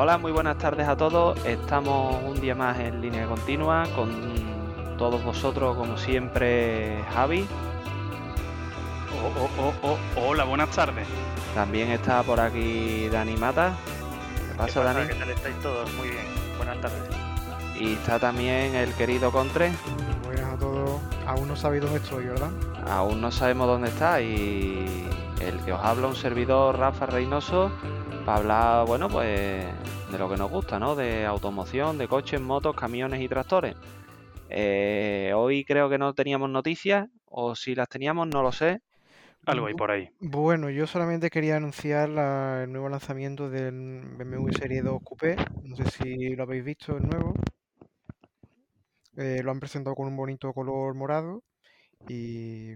Hola, 0.00 0.16
muy 0.16 0.30
buenas 0.30 0.56
tardes 0.58 0.86
a 0.86 0.96
todos. 0.96 1.44
Estamos 1.44 2.22
un 2.22 2.40
día 2.40 2.54
más 2.54 2.78
en 2.78 3.00
línea 3.00 3.26
continua 3.26 3.84
con 3.96 4.32
todos 4.96 5.24
vosotros, 5.24 5.76
como 5.76 5.98
siempre, 5.98 7.02
Javi. 7.12 7.44
Oh, 9.20 9.40
oh, 9.40 9.50
oh, 9.60 9.74
oh, 9.82 10.28
hola, 10.28 10.44
buenas 10.44 10.70
tardes. 10.70 11.04
También 11.52 11.90
está 11.90 12.22
por 12.22 12.38
aquí 12.38 13.08
Dani 13.08 13.36
Mata. 13.38 13.72
¿Qué 14.48 14.54
pasa, 14.56 14.84
Dani? 14.84 15.08
¿Qué 15.08 15.14
tal 15.16 15.30
estáis 15.30 15.58
todos? 15.62 15.92
Muy 15.94 16.10
bien, 16.10 16.26
buenas 16.58 16.80
tardes. 16.80 17.02
Y 17.74 17.94
está 17.94 18.20
también 18.20 18.76
el 18.76 18.94
querido 18.94 19.32
Contre. 19.32 19.72
Buenas 20.24 20.54
a 20.54 20.58
todos. 20.58 21.00
Aún 21.26 21.48
no 21.48 21.56
sabéis 21.56 21.82
dónde 21.82 21.98
estoy, 21.98 22.26
¿verdad? 22.26 22.50
Aún 22.88 23.20
no 23.20 23.32
sabemos 23.32 23.66
dónde 23.66 23.88
está 23.88 24.20
y 24.20 25.08
el 25.40 25.58
que 25.64 25.72
os 25.72 25.80
habla 25.80 26.06
un 26.06 26.14
servidor 26.14 26.78
Rafa 26.78 27.06
Reynoso 27.06 27.72
para 28.24 28.38
hablar, 28.38 28.86
bueno, 28.86 29.08
pues 29.08 29.64
de 30.10 30.18
lo 30.18 30.28
que 30.28 30.36
nos 30.36 30.50
gusta, 30.50 30.78
¿no? 30.78 30.94
De 30.96 31.26
automoción, 31.26 31.98
de 31.98 32.08
coches, 32.08 32.40
motos, 32.40 32.74
camiones 32.74 33.20
y 33.20 33.28
tractores. 33.28 33.74
Eh, 34.50 35.32
hoy 35.34 35.64
creo 35.64 35.88
que 35.90 35.98
no 35.98 36.14
teníamos 36.14 36.48
noticias, 36.50 37.06
o 37.26 37.54
si 37.54 37.74
las 37.74 37.88
teníamos, 37.88 38.28
no 38.28 38.42
lo 38.42 38.52
sé. 38.52 38.80
Algo 39.46 39.66
hay 39.66 39.74
por 39.74 39.90
ahí. 39.90 40.10
Bueno, 40.20 40.68
yo 40.70 40.86
solamente 40.86 41.30
quería 41.30 41.56
anunciar 41.56 42.08
la- 42.08 42.62
el 42.64 42.72
nuevo 42.72 42.88
lanzamiento 42.88 43.48
del 43.48 44.02
BMW 44.16 44.52
Serie 44.52 44.82
2 44.82 45.00
Coupé. 45.02 45.36
No 45.62 45.76
sé 45.76 45.84
si 45.90 46.34
lo 46.36 46.42
habéis 46.42 46.64
visto, 46.64 46.96
el 46.96 47.08
nuevo. 47.08 47.34
Eh, 49.16 49.42
lo 49.42 49.50
han 49.50 49.60
presentado 49.60 49.96
con 49.96 50.06
un 50.06 50.16
bonito 50.16 50.52
color 50.52 50.94
morado 50.94 51.42
y 52.08 52.74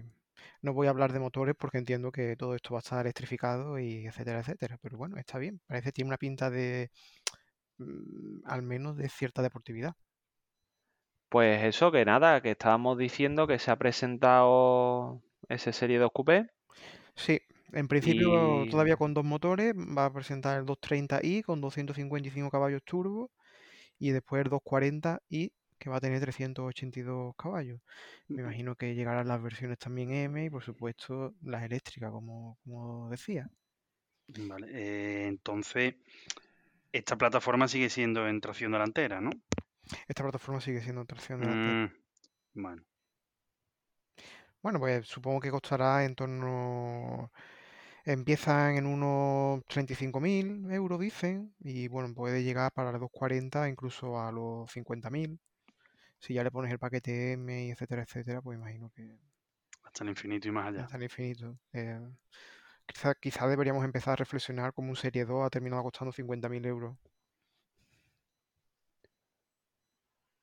no 0.61 0.73
voy 0.73 0.87
a 0.87 0.89
hablar 0.89 1.13
de 1.13 1.19
motores 1.19 1.55
porque 1.57 1.77
entiendo 1.77 2.11
que 2.11 2.35
todo 2.35 2.55
esto 2.55 2.73
va 2.73 2.79
a 2.79 2.81
estar 2.81 3.01
electrificado 3.05 3.79
y 3.79 4.07
etcétera, 4.07 4.39
etcétera. 4.39 4.77
Pero 4.81 4.97
bueno, 4.97 5.17
está 5.17 5.37
bien. 5.37 5.61
Parece 5.67 5.85
que 5.89 5.91
tiene 5.93 6.09
una 6.09 6.17
pinta 6.17 6.49
de, 6.49 6.89
al 8.45 8.61
menos 8.63 8.97
de 8.97 9.09
cierta 9.09 9.41
deportividad. 9.41 9.95
Pues 11.29 11.63
eso, 11.63 11.91
que 11.91 12.05
nada, 12.05 12.41
que 12.41 12.51
estábamos 12.51 12.97
diciendo 12.97 13.45
que 13.47 13.59
se 13.59 13.71
ha 13.71 13.75
presentado 13.77 15.21
ese 15.49 15.73
Serie 15.73 15.97
2 15.99 16.11
Coupé. 16.13 16.47
Sí, 17.15 17.39
en 17.73 17.87
principio 17.87 18.65
Y- 18.65 18.69
todavía 18.69 18.97
con 18.97 19.13
dos 19.13 19.23
motores, 19.25 19.73
va 19.75 20.05
a 20.05 20.13
presentar 20.13 20.59
el 20.59 20.65
230i 20.65 21.43
con 21.43 21.61
255 21.61 22.49
caballos 22.51 22.81
turbo 22.83 23.31
y 23.99 24.11
después 24.11 24.43
el 24.43 24.49
240i 24.51 25.53
que 25.79 25.89
va 25.89 25.97
a 25.97 26.01
tener 26.01 26.21
382 26.21 27.35
caballos. 27.37 27.81
Me 28.35 28.43
imagino 28.43 28.75
que 28.75 28.95
llegarán 28.95 29.27
las 29.29 29.41
versiones 29.43 29.79
también 29.79 30.11
M 30.13 30.45
y 30.45 30.49
por 30.51 30.63
supuesto 30.63 31.35
las 31.43 31.63
eléctricas, 31.63 32.11
como, 32.11 32.59
como 32.65 33.09
decía. 33.11 33.49
Vale, 34.27 34.67
eh, 34.71 35.27
entonces, 35.27 35.95
esta 36.93 37.17
plataforma 37.17 37.67
sigue 37.67 37.89
siendo 37.89 38.27
en 38.27 38.39
tracción 38.39 38.71
delantera, 38.71 39.19
¿no? 39.19 39.31
Esta 40.07 40.23
plataforma 40.23 40.61
sigue 40.61 40.81
siendo 40.81 41.03
tracción 41.05 41.41
delantera. 41.41 41.87
Mm, 42.53 42.61
bueno, 42.61 42.83
Bueno, 44.61 44.79
pues 44.79 45.07
supongo 45.07 45.41
que 45.41 45.51
costará 45.51 46.05
en 46.05 46.15
torno... 46.15 47.31
Empiezan 48.05 48.75
en 48.75 48.85
unos 48.85 49.63
35.000 49.65 50.69
euros, 50.71 50.99
dicen, 50.99 51.55
y 51.59 51.87
bueno, 51.87 52.13
puede 52.13 52.43
llegar 52.43 52.71
para 52.73 52.91
los 52.91 52.99
240 52.99 53.69
incluso 53.69 54.19
a 54.19 54.31
los 54.31 54.69
50.000. 54.69 55.39
Si 56.19 56.33
ya 56.33 56.43
le 56.43 56.51
pones 56.51 56.71
el 56.71 56.79
paquete 56.79 57.33
M 57.33 57.65
y 57.65 57.71
etcétera, 57.71 58.03
etcétera, 58.03 58.41
pues 58.41 58.57
imagino 58.57 58.91
que 58.93 59.17
hasta 59.83 60.03
el 60.03 60.09
infinito 60.09 60.47
y 60.47 60.51
más 60.51 60.67
allá. 60.67 60.83
hasta 60.83 60.97
el 60.97 61.03
infinito. 61.03 61.57
Eh, 61.71 61.99
quizá, 62.87 63.09
quizá 63.15 63.47
deberíamos 63.47 63.83
empezar 63.85 64.13
a 64.13 64.21
reflexionar 64.23 64.73
como 64.73 64.89
un 64.89 64.95
Serie 64.95 65.25
2 65.25 65.45
ha 65.45 65.49
terminado 65.49 65.83
costando 65.83 66.11
50.000 66.13 66.65
euros. 66.65 66.95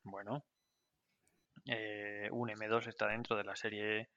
Bueno, 0.02 0.44
eh, 1.66 2.28
un 2.32 2.50
M2 2.50 2.86
está 2.88 3.08
dentro 3.08 3.36
de 3.36 3.44
la 3.44 3.56
serie 3.56 4.10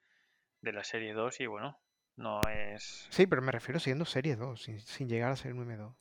de 0.61 0.73
la 0.73 0.83
serie 0.83 1.13
2 1.13 1.39
y 1.41 1.47
bueno, 1.47 1.79
no 2.17 2.41
es 2.49 3.11
Sí, 3.11 3.27
pero 3.27 3.41
me 3.41 3.53
refiero 3.53 3.79
siendo 3.79 4.03
Serie 4.03 4.35
2, 4.35 4.61
sin, 4.61 4.79
sin 4.81 5.07
llegar 5.07 5.31
a 5.31 5.37
ser 5.37 5.53
un 5.53 5.61
M2. 5.61 5.95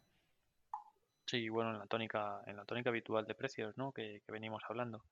sí, 1.27 1.49
bueno, 1.49 1.71
en 1.73 1.79
la 1.79 1.87
tónica 1.87 2.43
en 2.47 2.57
la 2.57 2.65
tónica 2.65 2.91
habitual 2.91 3.27
de 3.27 3.35
precios, 3.35 3.77
¿no? 3.77 3.93
Que, 3.93 4.21
que 4.25 4.33
venimos 4.33 4.63
hablando. 4.69 5.05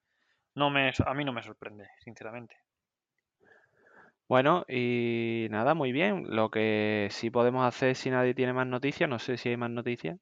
No 0.54 0.70
me 0.70 0.92
a 1.06 1.14
mí 1.14 1.24
no 1.24 1.32
me 1.32 1.42
sorprende, 1.42 1.88
sinceramente. 2.04 2.56
Bueno, 4.30 4.64
y 4.68 5.48
nada, 5.50 5.74
muy 5.74 5.90
bien. 5.90 6.24
Lo 6.28 6.50
que 6.50 7.08
sí 7.10 7.30
podemos 7.30 7.66
hacer 7.66 7.96
si 7.96 8.10
nadie 8.10 8.32
tiene 8.32 8.52
más 8.52 8.66
noticias, 8.68 9.10
no 9.10 9.18
sé 9.18 9.36
si 9.36 9.48
hay 9.48 9.56
más 9.56 9.70
noticias. 9.70 10.20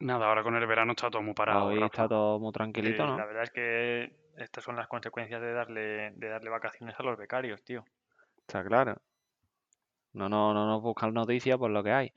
Nada, 0.00 0.26
ahora 0.28 0.42
con 0.42 0.54
el 0.56 0.66
verano 0.66 0.92
está 0.92 1.10
todo 1.10 1.20
muy 1.20 1.34
parado. 1.34 1.66
Hoy 1.66 1.74
Rafa. 1.74 1.86
está 1.86 2.08
todo 2.08 2.40
muy 2.40 2.52
tranquilito, 2.52 3.02
Eh, 3.02 3.06
¿no? 3.06 3.18
La 3.18 3.26
verdad 3.26 3.42
es 3.42 3.50
que 3.50 4.16
estas 4.38 4.64
son 4.64 4.76
las 4.76 4.88
consecuencias 4.88 5.42
de 5.42 5.52
darle 5.52 6.10
de 6.12 6.28
darle 6.28 6.48
vacaciones 6.48 6.98
a 6.98 7.02
los 7.02 7.18
becarios, 7.18 7.62
tío. 7.62 7.84
Está 8.38 8.64
claro. 8.64 8.96
No, 10.14 10.28
no, 10.30 10.54
no 10.54 10.66
nos 10.66 10.80
buscan 10.80 11.12
noticias 11.12 11.58
por 11.58 11.70
lo 11.70 11.82
que 11.82 11.92
hay. 11.92 12.12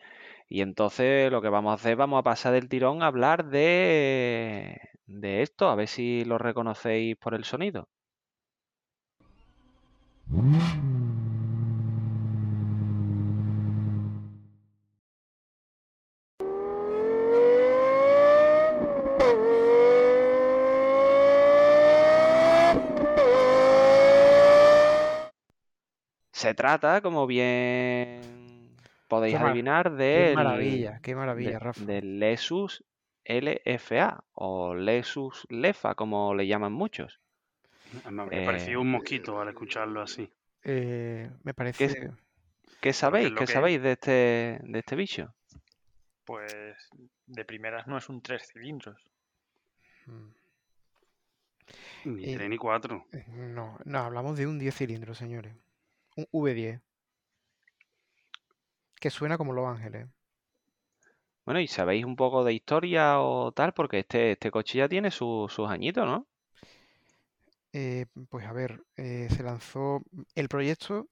Y 0.48 0.62
entonces 0.62 1.32
lo 1.32 1.42
que 1.42 1.50
vamos 1.50 1.72
a 1.72 1.76
hacer, 1.76 1.96
vamos 1.98 2.20
a 2.20 2.24
pasar 2.24 2.54
del 2.54 2.70
tirón 2.70 3.04
a 3.04 3.08
hablar 3.08 3.46
de, 3.50 4.80
de 5.06 5.42
esto, 5.42 5.70
a 5.70 5.76
ver 5.76 5.88
si 5.88 6.24
lo 6.24 6.38
reconocéis 6.38 7.18
por 7.18 7.34
el 7.34 7.44
sonido. 7.44 7.90
Se 26.32 26.54
trata, 26.54 27.02
como 27.02 27.26
bien 27.26 28.22
podéis 29.08 29.36
Qué 29.36 29.44
adivinar, 29.44 29.90
Qué 29.92 29.96
del, 29.96 30.36
maravilla, 30.36 31.00
qué 31.02 31.12
de- 31.12 31.16
maravilla, 31.16 31.60
Rafa. 31.60 31.84
del 31.86 32.20
Lexus 32.20 32.84
LFA 33.26 34.24
o 34.34 34.76
Lexus 34.76 35.46
Lefa, 35.50 35.96
como 35.96 36.36
le 36.36 36.48
llaman 36.48 36.74
muchos. 36.74 37.20
Me 38.10 38.22
habría 38.22 38.42
Eh, 38.42 38.46
parecido 38.46 38.82
un 38.82 38.92
mosquito 38.92 39.40
al 39.42 39.50
escucharlo 39.50 40.02
así. 40.02 40.30
Eh, 40.64 41.30
me 41.44 41.54
¿Qué, 41.54 41.54
parece... 41.54 42.12
qué 42.82 42.94
sabéis? 42.94 43.30
¿Qué 43.34 43.46
que- 43.46 43.54
sabéis 43.54 43.82
de 43.82 43.92
este, 43.94 44.60
de 44.64 44.80
este 44.80 44.96
bicho? 44.96 45.34
Pues 46.26 46.90
de 47.26 47.46
primeras 47.46 47.88
no 47.88 47.98
es 47.98 48.10
un 48.10 48.22
tres 48.22 48.48
cilindros. 48.52 49.02
mm, 50.08 50.28
Ni 52.06 52.24
Y- 52.26 52.36
tres 52.36 52.50
ni 52.50 52.58
cuatro. 52.58 53.06
eh, 53.14 53.26
No, 53.28 53.78
no, 53.86 54.00
hablamos 54.00 54.38
de 54.38 54.48
un 54.48 54.60
10 54.60 54.76
cilindros, 54.76 55.18
señores. 55.18 55.56
Un 56.16 56.26
V10. 56.32 56.82
Que 59.00 59.10
suena 59.10 59.38
como 59.38 59.54
Los 59.54 59.68
Ángeles. 59.68 60.08
Bueno, 61.46 61.62
y 61.62 61.68
sabéis 61.68 62.04
un 62.04 62.16
poco 62.18 62.44
de 62.44 62.54
historia 62.54 63.20
o 63.22 63.52
tal, 63.54 63.74
porque 63.74 64.00
este, 64.00 64.32
este 64.34 64.52
coche 64.52 64.80
ya 64.80 64.90
tiene 64.90 65.12
su- 65.12 65.48
sus 65.50 65.70
añitos, 65.70 66.06
¿no? 66.06 66.28
Eh, 67.80 68.08
pues 68.30 68.46
a 68.48 68.54
ver, 68.54 68.84
eh, 68.96 69.28
se 69.30 69.44
lanzó 69.44 70.02
el 70.34 70.50
proyecto 70.50 71.08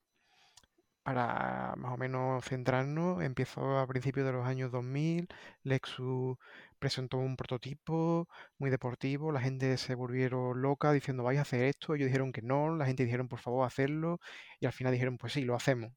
para 1.04 1.76
más 1.78 1.94
o 1.94 1.98
menos 1.98 2.44
centrarnos, 2.46 3.22
empezó 3.24 3.78
a 3.78 3.88
principios 3.88 4.26
de 4.26 4.32
los 4.34 4.46
años 4.48 4.72
2000, 4.72 5.28
Lexus 5.64 6.38
presentó 6.80 7.18
un 7.18 7.36
prototipo 7.38 8.28
muy 8.58 8.72
deportivo, 8.72 9.32
la 9.32 9.42
gente 9.42 9.78
se 9.78 9.94
volvieron 9.96 10.62
loca 10.62 10.92
diciendo 10.92 11.24
vais 11.24 11.38
a 11.40 11.44
hacer 11.44 11.62
esto, 11.66 11.94
ellos 11.94 12.08
dijeron 12.08 12.32
que 12.32 12.42
no, 12.42 12.76
la 12.76 12.86
gente 12.88 13.04
dijeron 13.06 13.28
por 13.28 13.40
favor 13.40 13.66
hacerlo 13.68 14.20
y 14.60 14.66
al 14.66 14.74
final 14.74 14.94
dijeron 14.94 15.18
pues 15.20 15.34
sí, 15.34 15.42
lo 15.44 15.56
hacemos. 15.56 15.92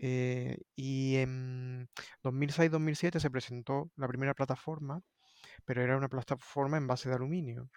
Eh, 0.00 0.58
y 0.76 1.16
en 1.16 1.88
2006-2007 2.22 3.20
se 3.20 3.30
presentó 3.30 3.90
la 3.96 4.08
primera 4.08 4.34
plataforma, 4.34 5.02
pero 5.64 5.82
era 5.82 5.96
una 5.96 6.08
plataforma 6.08 6.78
en 6.78 6.86
base 6.88 7.08
de 7.08 7.16
aluminio. 7.16 7.70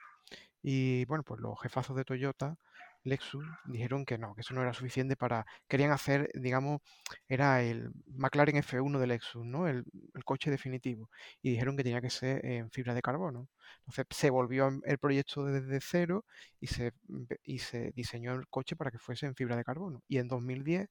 Y 0.68 1.06
bueno, 1.06 1.24
pues 1.24 1.40
los 1.42 1.60
jefazos 1.62 1.96
de 1.96 2.06
Toyota, 2.06 2.58
Lexus, 3.04 3.46
dijeron 3.66 4.04
que 4.06 4.18
no, 4.18 4.34
que 4.34 4.42
eso 4.42 4.54
no 4.56 4.62
era 4.64 4.74
suficiente 4.74 5.16
para... 5.16 5.46
Querían 5.68 5.92
hacer, 5.92 6.30
digamos, 6.34 6.82
era 7.28 7.62
el 7.62 7.92
McLaren 8.08 8.58
F1 8.58 9.00
de 9.00 9.06
Lexus, 9.08 9.46
¿no? 9.46 9.68
El, 9.68 9.84
el 10.16 10.24
coche 10.24 10.50
definitivo. 10.50 11.10
Y 11.44 11.52
dijeron 11.52 11.78
que 11.78 11.84
tenía 11.84 12.02
que 12.02 12.10
ser 12.10 12.44
en 12.46 12.72
fibra 12.72 12.96
de 12.96 13.02
carbono. 13.04 13.48
Entonces 13.86 14.06
se 14.10 14.30
volvió 14.32 14.70
el 14.86 14.98
proyecto 14.98 15.46
desde 15.46 15.80
cero 15.82 16.26
y 16.60 16.68
se, 16.68 16.94
empe- 17.10 17.40
y 17.44 17.60
se 17.60 17.92
diseñó 17.92 18.34
el 18.34 18.48
coche 18.48 18.76
para 18.76 18.90
que 18.92 18.98
fuese 19.00 19.28
en 19.28 19.36
fibra 19.36 19.56
de 19.56 19.64
carbono. 19.64 20.02
Y 20.08 20.18
en 20.18 20.28
2010 20.28 20.90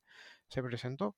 se 0.49 0.63
presentó. 0.63 1.17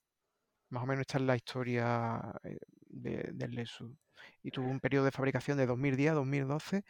Más 0.70 0.85
o 0.85 0.87
menos 0.87 1.03
esta 1.03 1.19
es 1.19 1.25
la 1.25 1.37
historia 1.37 2.20
eh, 2.44 2.58
de- 2.88 3.31
del 3.35 3.50
Lexus. 3.53 3.93
Y 4.42 4.50
tuvo 4.50 4.68
un 4.68 4.80
periodo 4.80 5.04
de 5.04 5.12
fabricación 5.12 5.58
de 5.58 5.66
2010 5.66 6.12
a 6.12 6.14
2012 6.14 6.84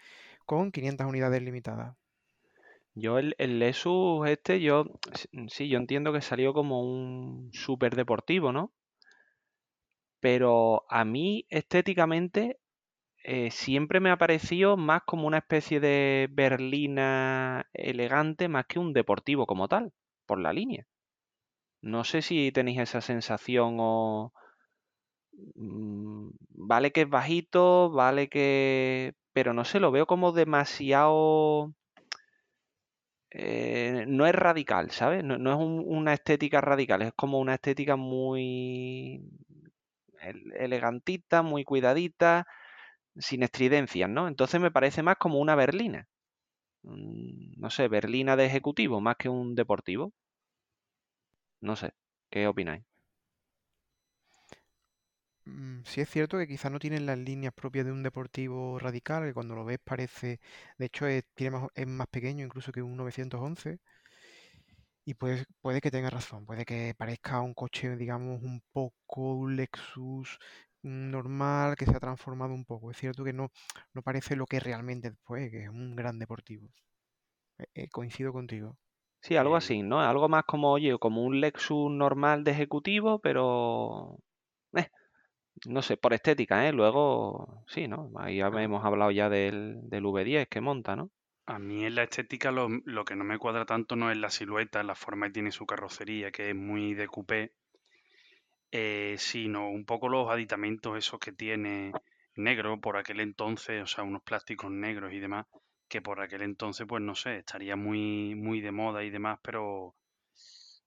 con 0.45 0.73
500 0.73 1.07
unidades 1.07 1.43
limitadas. 1.43 1.97
Yo 2.95 3.19
el, 3.19 3.35
el 3.39 3.59
Lexus 3.59 4.29
este, 4.29 4.61
yo 4.61 4.87
sí, 5.49 5.69
yo 5.69 5.79
entiendo 5.79 6.13
que 6.13 6.23
salió 6.23 6.55
como 6.55 6.83
un 6.83 7.51
súper 7.53 7.95
deportivo, 7.95 8.53
¿no? 8.53 8.73
pero 10.21 10.85
a 10.89 11.05
mí 11.05 11.47
estéticamente 11.51 12.59
eh, 13.25 13.51
siempre 13.53 14.01
me 14.01 14.11
ha 14.11 14.19
parecido 14.19 14.77
más 14.77 15.03
como 15.05 15.27
una 15.27 15.39
especie 15.39 15.81
de 15.81 16.29
berlina 16.31 17.69
elegante 17.73 18.49
más 18.49 18.67
que 18.67 18.81
un 18.81 18.93
deportivo 18.93 19.47
como 19.47 19.69
tal, 19.69 19.93
por 20.27 20.41
la 20.41 20.53
línea. 20.53 20.87
No 21.81 22.05
sé 22.05 22.23
si 22.23 22.51
tenéis 22.53 22.81
esa 22.81 23.01
sensación 23.01 23.77
o... 23.79 24.33
mm, 25.55 26.31
Vale 26.51 26.93
que 26.93 27.03
es 27.03 27.09
bajito, 27.11 27.91
vale 27.91 28.29
que... 28.29 29.15
Pero 29.33 29.53
no 29.53 29.65
sé, 29.65 29.81
lo 29.81 29.91
veo 29.93 30.07
como 30.07 30.33
demasiado... 30.33 31.75
eh, 33.31 34.05
no 34.09 34.27
es 34.27 34.35
radical, 34.35 34.91
¿sabes? 34.91 35.25
No, 35.25 35.39
no 35.39 35.51
es 35.53 35.59
un- 35.59 35.85
una 35.87 36.15
estética 36.15 36.61
radical, 36.61 37.03
es 37.03 37.13
como 37.15 37.39
una 37.41 37.55
estética 37.55 37.97
muy 37.97 39.23
el- 40.23 40.53
elegantita, 40.57 41.43
muy 41.43 41.65
cuidadita, 41.65 42.47
sin 43.17 43.43
estridencias, 43.45 44.11
¿no? 44.11 44.29
Entonces 44.29 44.61
me 44.61 44.71
parece 44.73 45.03
más 45.05 45.17
como 45.19 45.41
una 45.41 45.57
berlina. 45.57 46.09
Mm, 46.85 47.55
No 47.61 47.71
sé, 47.71 47.89
berlina 47.89 48.37
de 48.37 48.47
ejecutivo 48.47 49.01
más 49.03 49.17
que 49.19 49.29
un 49.31 49.55
deportivo. 49.57 50.13
No 51.61 51.77
sé, 51.77 51.93
¿qué 52.31 52.47
opináis? 52.47 52.83
Mm, 55.47 55.83
Sí 55.85 56.01
es 56.03 56.11
cierto 56.11 56.37
que 56.39 56.47
quizás 56.47 56.71
no 56.73 56.79
tienen 56.79 57.07
las 57.07 57.17
líneas 57.19 57.53
propias 57.55 57.87
de 57.87 57.93
un 57.93 58.03
deportivo 58.03 58.79
radical, 58.79 59.25
que 59.25 59.33
cuando 59.35 59.55
lo 59.55 59.65
ves 59.65 59.79
parece, 59.83 60.41
de 60.79 60.87
hecho 60.87 61.07
es, 61.07 61.25
tiene 61.35 61.57
más- 61.59 61.69
es 61.75 61.87
más 61.87 62.07
pequeño 62.09 62.45
incluso 62.45 62.73
que 62.73 62.83
un 62.83 62.97
911, 62.97 63.79
y 65.05 65.15
puede, 65.15 65.47
puede 65.63 65.81
que 65.81 65.91
tenga 65.91 66.11
razón, 66.11 66.47
puede 66.47 66.65
que 66.65 66.95
parezca 66.99 67.41
un 67.41 67.55
coche, 67.55 67.97
digamos, 67.97 68.43
un 68.43 68.63
poco 68.73 69.35
un 69.35 69.57
Lexus 69.57 70.39
mm, 70.83 71.11
normal, 71.11 71.77
que 71.77 71.87
se 71.87 71.97
ha 71.97 72.01
transformado 72.01 72.53
un 72.55 72.65
poco. 72.65 72.91
Es 72.91 72.99
cierto 72.99 73.25
que 73.25 73.33
no, 73.33 73.51
no 73.95 74.03
parece 74.03 74.37
lo 74.37 74.47
que 74.47 74.61
realmente 74.61 75.11
después, 75.11 75.51
que 75.51 75.65
es 75.65 75.69
un 75.71 75.97
gran 75.97 76.19
deportivo. 76.19 76.69
Eh, 77.59 77.67
eh, 77.75 77.89
coincido 77.91 78.33
contigo. 78.35 78.79
Sí, 79.21 79.37
algo 79.37 79.57
Eh, 79.57 79.57
así, 79.57 79.83
¿no? 79.83 80.01
Algo 80.01 80.29
más 80.29 80.45
como, 80.45 80.71
oye, 80.73 80.99
como 80.99 81.23
un 81.25 81.41
Lexus 81.41 81.91
normal 81.91 82.45
de 82.45 82.53
ejecutivo, 82.53 83.19
pero... 83.19 84.19
no 85.67 85.83
sé, 85.83 85.97
por 85.97 86.13
estética, 86.15 86.69
¿eh? 86.69 86.73
Luego, 86.73 87.65
sí, 87.69 87.89
¿no? 87.89 88.11
Ahí 88.17 88.39
ya 88.39 88.47
Ah. 88.51 88.61
hemos 88.63 88.85
hablado 88.85 89.11
ya 89.11 89.29
del, 89.29 89.89
del 89.89 90.05
V10 90.07 90.49
que 90.49 90.61
monta, 90.61 90.97
¿no? 90.97 91.11
A 91.47 91.59
mí 91.59 91.85
en 91.85 91.97
la 91.97 92.05
estética 92.05 92.53
lo, 92.53 92.69
lo 92.85 93.05
que 93.05 93.17
no 93.17 93.25
me 93.25 93.39
cuadra 93.41 93.67
tanto 93.67 93.97
no 93.97 94.13
es 94.13 94.17
la 94.17 94.31
silueta, 94.31 94.85
la 94.85 94.95
forma 94.95 95.27
que 95.27 95.33
tiene 95.33 95.51
su 95.51 95.67
carrocería, 95.67 96.31
que 96.31 96.51
es 96.51 96.55
muy 96.55 96.95
de 96.95 97.09
coupé, 97.09 97.55
eh, 98.73 99.17
sino 99.19 99.71
un 99.71 99.85
poco 99.85 100.09
los 100.09 100.29
aditamentos 100.31 100.97
esos 100.99 101.19
que 101.21 101.33
tiene 101.33 101.93
negro 102.35 102.81
por 102.81 102.97
aquel 102.97 103.21
entonces, 103.21 103.83
o 103.83 103.87
sea, 103.87 104.05
unos 104.05 104.23
plásticos 104.23 104.71
negros 104.71 105.13
y 105.13 105.21
demás, 105.21 105.47
que 105.89 106.03
por 106.03 106.21
aquel 106.21 106.43
entonces, 106.43 106.87
pues 106.89 107.03
no 107.03 107.15
sé, 107.15 107.39
estaría 107.39 107.77
muy, 107.77 108.35
muy 108.35 108.61
de 108.61 108.73
moda 108.73 109.05
y 109.05 109.11
demás, 109.11 109.39
pero, 109.43 109.97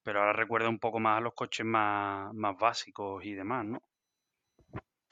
pero 0.04 0.20
ahora 0.20 0.34
recuerda 0.34 0.70
un 0.70 0.80
poco 0.80 1.00
más 1.00 1.18
a 1.20 1.22
los 1.22 1.34
coches 1.34 1.66
más, 1.66 2.34
más 2.34 2.58
básicos 2.58 3.24
y 3.26 3.34
demás, 3.34 3.66
¿no? 3.66 3.82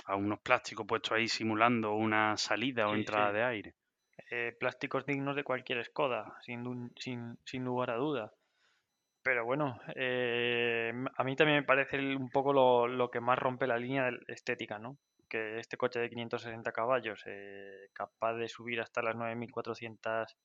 A 0.07 0.15
unos 0.15 0.39
plásticos 0.39 0.86
puestos 0.88 1.12
ahí 1.12 1.27
simulando 1.27 1.94
una 1.94 2.36
salida 2.38 2.88
o 2.88 2.95
entrada 2.95 3.30
sí. 3.30 3.36
de 3.36 3.44
aire. 3.44 3.75
Eh, 4.30 4.56
plásticos 4.59 5.06
dignos 5.06 5.36
de 5.36 5.44
cualquier 5.44 5.83
Skoda, 5.86 6.38
sin, 6.42 6.92
sin, 6.98 7.38
sin 7.45 7.63
lugar 7.63 7.92
a 7.92 7.95
duda. 7.95 8.33
Pero 9.21 9.45
bueno, 9.45 9.80
eh, 9.95 10.94
a 11.18 11.24
mí 11.24 11.36
también 11.36 11.59
me 11.59 11.65
parece 11.65 11.98
un 12.15 12.30
poco 12.30 12.54
lo, 12.54 12.88
lo 12.88 13.12
que 13.12 13.19
más 13.19 13.38
rompe 13.38 13.68
la 13.68 13.77
línea 13.77 14.09
estética, 14.27 14.80
¿no? 14.80 14.98
Que 15.30 15.59
este 15.59 15.75
coche 15.75 16.00
de 16.00 16.09
560 16.09 16.71
caballos, 16.71 17.21
eh, 17.25 17.89
capaz 17.94 18.36
de 18.36 18.48
subir 18.48 18.80
hasta 18.80 19.01
las 19.01 19.15
9400 19.15 20.38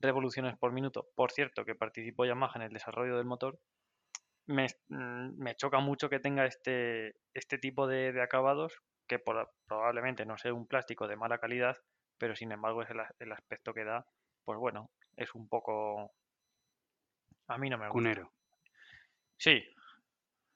revoluciones 0.00 0.58
por 0.58 0.72
minuto, 0.72 1.06
por 1.14 1.30
cierto, 1.30 1.64
que 1.64 1.76
participó 1.76 2.24
Yamaha 2.24 2.56
en 2.56 2.62
el 2.62 2.72
desarrollo 2.72 3.16
del 3.16 3.24
motor, 3.24 3.58
me, 4.46 4.66
mm, 4.88 5.38
me 5.38 5.54
choca 5.56 5.78
mucho 5.80 6.08
que 6.08 6.20
tenga 6.20 6.46
este, 6.46 7.14
este 7.34 7.58
tipo 7.58 7.86
de, 7.86 8.12
de 8.12 8.22
acabados, 8.22 8.74
que 9.06 9.18
por- 9.18 9.50
probablemente 9.66 10.24
no 10.26 10.38
sea 10.38 10.54
un 10.54 10.66
plástico 10.66 11.06
de 11.08 11.16
mala 11.16 11.38
calidad, 11.38 11.76
pero 12.18 12.34
sin 12.36 12.52
embargo 12.52 12.82
es 12.82 12.90
el, 12.90 13.00
el 13.18 13.32
aspecto 13.32 13.74
que 13.74 13.84
da, 13.84 14.06
pues 14.44 14.58
bueno, 14.58 14.90
es 15.16 15.34
un 15.34 15.48
poco... 15.48 16.12
A 17.48 17.58
mí 17.58 17.68
no 17.68 17.78
me 17.78 17.88
gusta. 17.88 17.92
Cunero. 17.92 18.32
Sí, 19.36 19.62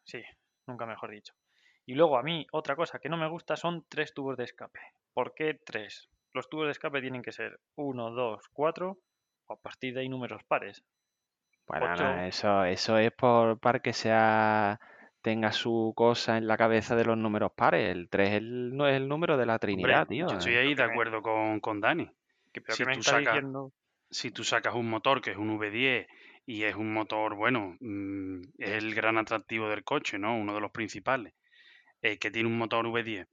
sí, 0.04 0.22
nunca 0.66 0.86
mejor 0.86 1.10
dicho. 1.10 1.34
Y 1.84 1.94
luego 1.94 2.18
a 2.18 2.22
mí 2.22 2.46
otra 2.52 2.76
cosa 2.76 2.98
que 2.98 3.08
no 3.08 3.16
me 3.16 3.28
gusta 3.28 3.56
son 3.56 3.84
tres 3.88 4.14
tubos 4.14 4.36
de 4.36 4.44
escape. 4.44 4.80
¿Por 5.12 5.34
qué 5.34 5.54
tres? 5.54 6.08
Los 6.32 6.48
tubos 6.48 6.66
de 6.66 6.72
escape 6.72 7.00
tienen 7.00 7.22
que 7.22 7.32
ser 7.32 7.60
uno, 7.76 8.10
dos, 8.10 8.48
cuatro 8.52 8.98
o 9.46 9.52
a 9.54 9.60
partir 9.60 9.94
de 9.94 10.00
ahí 10.00 10.08
números 10.08 10.42
pares. 10.44 10.84
Ocho. 11.68 12.04
no, 12.04 12.22
eso, 12.24 12.64
eso 12.64 12.98
es 12.98 13.10
por, 13.12 13.58
para 13.58 13.80
que 13.80 13.92
sea, 13.92 14.80
tenga 15.22 15.52
su 15.52 15.92
cosa 15.96 16.38
en 16.38 16.46
la 16.46 16.56
cabeza 16.56 16.94
de 16.96 17.04
los 17.04 17.16
números 17.18 17.52
pares. 17.56 17.90
El 17.90 18.08
3 18.08 18.28
es 18.30 18.34
el, 18.36 18.76
no 18.76 18.86
es 18.86 18.94
el 18.96 19.08
número 19.08 19.36
de 19.36 19.46
la 19.46 19.58
Trinidad, 19.58 20.06
tío. 20.06 20.28
Yo 20.28 20.34
estoy 20.36 20.54
ahí 20.56 20.74
de 20.74 20.82
acuerdo 20.84 21.22
con, 21.22 21.60
con 21.60 21.80
Dani. 21.80 22.08
¿Qué- 22.52 22.60
¿Pero 22.60 22.76
Si 22.76 22.82
qué 22.82 22.86
me 22.86 22.94
tú 22.94 23.00
está 23.00 23.12
sacas- 23.12 23.34
diciendo? 23.34 23.72
Si 24.08 24.30
tú 24.30 24.44
sacas 24.44 24.74
un 24.74 24.88
motor 24.88 25.20
que 25.20 25.32
es 25.32 25.36
un 25.36 25.58
V10 25.58 26.06
y 26.46 26.62
es 26.62 26.76
un 26.76 26.92
motor, 26.92 27.34
bueno, 27.34 27.76
mm, 27.80 28.40
es 28.58 28.70
el 28.74 28.94
gran 28.94 29.18
atractivo 29.18 29.68
del 29.68 29.82
coche, 29.82 30.16
¿no? 30.18 30.36
Uno 30.38 30.54
de 30.54 30.60
los 30.60 30.70
principales, 30.70 31.34
eh, 32.02 32.16
que 32.18 32.30
tiene 32.30 32.48
un 32.48 32.56
motor 32.58 32.86
V10. 32.86 33.26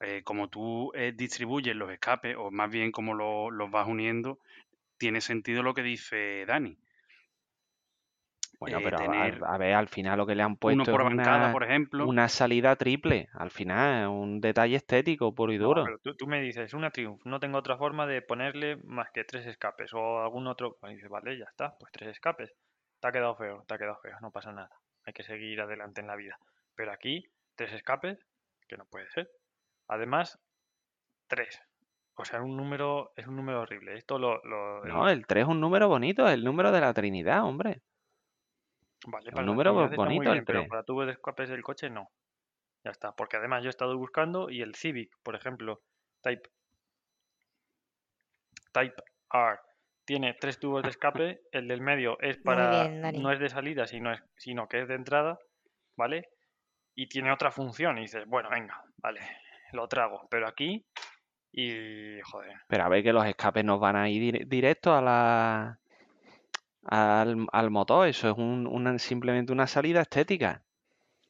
eh, 0.00 0.22
como 0.24 0.48
tú 0.48 0.92
eh, 0.94 1.12
distribuyes 1.16 1.74
los 1.74 1.90
escapes, 1.90 2.36
o 2.38 2.50
más 2.50 2.68
bien 2.70 2.92
como 2.92 3.14
lo- 3.14 3.50
los 3.50 3.70
vas 3.70 3.88
uniendo, 3.88 4.38
tiene 4.98 5.22
sentido 5.22 5.62
lo 5.62 5.72
que 5.72 5.82
dice 5.82 6.44
Dani. 6.46 6.76
Bueno, 8.60 8.78
eh, 8.78 8.80
pero 8.84 8.96
a- 8.98 9.00
tener 9.00 9.44
a, 9.44 9.54
a 9.54 9.58
ver, 9.58 9.74
al 9.74 9.88
final 9.88 10.18
lo 10.18 10.26
que 10.26 10.34
le 10.34 10.42
han 10.42 10.52
Uno 10.52 10.58
puesto 10.58 10.84
por 10.90 11.00
es 11.02 11.04
bancada, 11.08 11.36
una, 11.44 11.52
por 11.52 11.64
ejemplo. 11.64 12.06
una 12.06 12.28
salida 12.28 12.76
triple. 12.76 13.28
Al 13.32 13.50
final, 13.50 14.08
un 14.08 14.40
detalle 14.40 14.76
estético 14.76 15.34
puro 15.34 15.52
y 15.52 15.58
No, 15.58 15.64
duro. 15.68 15.84
pero 15.84 15.98
tú, 15.98 16.14
tú 16.16 16.26
me 16.26 16.40
dices, 16.40 16.72
una 16.74 16.90
Triumph, 16.90 17.20
no 17.24 17.40
tengo 17.40 17.58
otra 17.58 17.76
forma 17.76 18.06
de 18.06 18.22
ponerle 18.22 18.76
más 18.84 19.10
que 19.12 19.24
tres 19.24 19.46
escapes 19.46 19.92
o 19.92 20.20
algún 20.22 20.46
otro. 20.46 20.76
Pues 20.80 20.94
dices, 20.94 21.08
vale, 21.10 21.36
ya 21.38 21.44
está, 21.44 21.74
pues 21.78 21.90
tres 21.92 22.10
escapes. 22.10 22.52
Te 23.00 23.08
ha 23.08 23.12
quedado 23.12 23.34
feo, 23.36 23.64
te 23.66 23.74
ha 23.74 23.78
quedado 23.78 23.98
feo, 24.02 24.16
no 24.20 24.30
pasa 24.30 24.52
nada. 24.52 24.70
Hay 25.04 25.12
que 25.12 25.22
seguir 25.24 25.60
adelante 25.60 26.00
en 26.00 26.06
la 26.06 26.16
vida. 26.16 26.38
Pero 26.74 26.92
aquí, 26.92 27.24
tres 27.56 27.72
escapes, 27.72 28.18
que 28.68 28.76
no 28.76 28.86
puede 28.86 29.10
ser. 29.10 29.28
Además, 29.88 30.38
tres. 31.28 31.60
O 32.16 32.24
sea, 32.24 32.40
un 32.42 32.56
número, 32.56 33.12
es 33.16 33.26
un 33.26 33.36
número 33.36 33.60
horrible. 33.62 33.96
Esto 33.98 34.18
lo, 34.18 34.40
lo- 34.44 34.84
No, 34.84 35.08
el 35.08 35.26
3 35.26 35.42
es 35.42 35.48
un 35.48 35.60
número 35.60 35.88
bonito, 35.88 36.26
es 36.28 36.34
el 36.34 36.44
número 36.44 36.70
de 36.70 36.80
la 36.80 36.94
Trinidad, 36.94 37.42
hombre. 37.44 37.82
Vale, 39.06 39.30
para 39.30 39.42
la 39.42 39.46
número 39.46 39.74
muy 39.74 39.96
bonito 39.96 40.32
el 40.32 40.44
pero 40.44 40.66
para 40.68 40.82
tubos 40.82 41.06
de 41.06 41.12
escapes 41.12 41.48
del 41.48 41.62
coche 41.62 41.90
no. 41.90 42.10
Ya 42.84 42.90
está, 42.90 43.12
porque 43.12 43.36
además 43.36 43.62
yo 43.62 43.68
he 43.68 43.70
estado 43.70 43.96
buscando 43.96 44.50
y 44.50 44.60
el 44.62 44.74
Civic, 44.74 45.10
por 45.22 45.34
ejemplo, 45.34 45.80
Type 46.22 46.50
Type 48.72 49.02
R 49.32 49.58
tiene 50.04 50.34
tres 50.34 50.58
tubos 50.58 50.82
de 50.82 50.90
escape, 50.90 51.40
el 51.52 51.68
del 51.68 51.80
medio 51.80 52.18
es 52.20 52.36
para 52.38 52.82
bien, 52.88 53.22
no 53.22 53.32
es 53.32 53.38
de 53.38 53.48
salida, 53.48 53.86
sino 53.86 54.12
es 54.12 54.22
sino 54.36 54.68
que 54.68 54.82
es 54.82 54.88
de 54.88 54.94
entrada, 54.94 55.38
¿vale? 55.96 56.28
Y 56.94 57.08
tiene 57.08 57.32
otra 57.32 57.50
función 57.50 57.98
y 57.98 58.02
dices, 58.02 58.24
bueno, 58.26 58.50
venga, 58.50 58.82
vale, 58.98 59.20
lo 59.72 59.88
trago, 59.88 60.28
pero 60.30 60.46
aquí 60.46 60.84
y 61.52 62.20
joder, 62.22 62.52
Pero 62.68 62.84
a 62.84 62.88
ver 62.88 63.02
que 63.02 63.12
los 63.12 63.24
escapes 63.26 63.64
nos 63.64 63.80
van 63.80 63.96
a 63.96 64.08
ir 64.10 64.20
dire- 64.34 64.44
directo 64.46 64.92
a 64.94 65.00
la 65.00 65.78
al, 66.86 67.46
al 67.52 67.70
motor. 67.70 68.08
Eso 68.08 68.30
es 68.30 68.36
un, 68.38 68.66
una- 68.66 68.98
simplemente 68.98 69.52
una 69.52 69.66
salida 69.66 70.00
estética. 70.02 70.62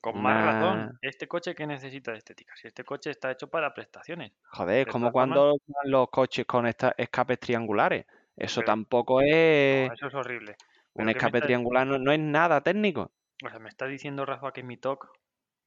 con 0.00 0.20
más 0.20 0.44
razón, 0.44 0.98
este 1.00 1.26
coche 1.26 1.54
que 1.54 1.66
necesita 1.66 2.12
de 2.12 2.18
estética, 2.18 2.54
si 2.56 2.66
este 2.68 2.84
coche 2.84 3.10
está 3.10 3.30
hecho 3.30 3.48
para 3.48 3.72
prestaciones. 3.72 4.32
Joder, 4.50 4.86
es 4.86 4.92
como 4.92 5.10
cuando 5.10 5.56
los 5.84 6.10
coches 6.10 6.44
con 6.44 6.66
esta- 6.66 6.94
escapes 6.98 7.40
triangulares. 7.40 8.04
Eso 8.36 8.60
Pero- 8.60 8.66
tampoco 8.72 9.20
No, 9.22 9.26
es 9.26 9.90
eso 9.92 10.08
es 10.08 10.14
horrible. 10.14 10.50
un 10.52 10.56
Pero 10.56 10.92
¿qué 10.94 11.04
me 11.04 11.10
escape 11.12 11.40
triangular, 11.40 11.86
no, 11.86 11.98
no 11.98 12.12
es 12.12 12.18
nada 12.20 12.60
técnico. 12.60 13.12
O 13.44 13.48
sea, 13.48 13.58
¿me 13.60 13.68
está 13.68 13.86
diciendo 13.86 14.26
Rafa 14.26 14.52
que 14.52 14.62
mi 14.62 14.76
TOC 14.76 15.08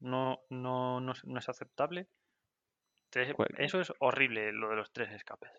no, 0.02 0.40
no, 0.50 1.00
no, 1.02 1.14
no 1.24 1.40
es 1.40 1.50
aceptable? 1.50 2.08
Pues- 3.36 3.50
eso 3.58 3.80
es 3.82 3.92
horrible, 4.00 4.52
lo 4.52 4.70
de 4.70 4.76
los 4.76 4.92
tres 4.94 5.12
escapes. 5.14 5.50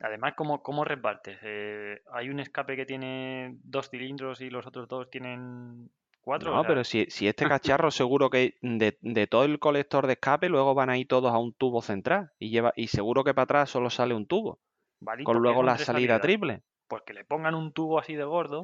Además, 0.00 0.34
¿cómo, 0.36 0.62
cómo 0.62 0.84
repartes? 0.84 1.38
Eh, 1.42 2.00
¿Hay 2.12 2.28
un 2.30 2.40
escape 2.40 2.76
que 2.76 2.86
tiene 2.86 3.56
dos 3.64 3.90
cilindros 3.90 4.40
y 4.40 4.50
los 4.50 4.66
otros 4.66 4.86
dos 4.88 5.10
tienen 5.10 5.90
cuatro? 6.20 6.52
No, 6.52 6.58
O 6.58 6.60
sea, 6.62 6.68
pero 6.68 6.84
si, 6.84 7.06
si 7.10 7.26
este 7.26 7.44
cacharro 7.48 7.90
seguro 7.90 8.30
que 8.30 8.54
de, 8.62 8.96
de 9.00 9.26
todo 9.26 9.44
el 9.44 9.58
colector 9.58 10.06
de 10.06 10.12
escape 10.14 10.48
luego 10.48 10.74
van 10.74 10.90
a 10.90 10.96
ir 10.98 11.08
todos 11.08 11.32
a 11.32 11.38
un 11.38 11.52
tubo 11.52 11.82
central 11.82 12.30
y 12.38 12.50
lleva 12.50 12.72
y 12.76 12.88
seguro 12.88 13.24
que 13.24 13.34
para 13.34 13.44
atrás 13.44 13.70
solo 13.70 13.90
sale 13.90 14.14
un 14.14 14.26
tubo 14.26 14.60
¿vale? 15.00 15.22
¿y 15.22 15.24
con 15.24 15.42
luego 15.42 15.62
la 15.62 15.78
salida 15.78 16.14
salidas? 16.14 16.22
triple. 16.22 16.62
Pues 16.86 17.02
que 17.04 17.12
le 17.12 17.24
pongan 17.24 17.54
un 17.54 17.72
tubo 17.72 17.98
así 17.98 18.14
de 18.14 18.24
gordo 18.24 18.62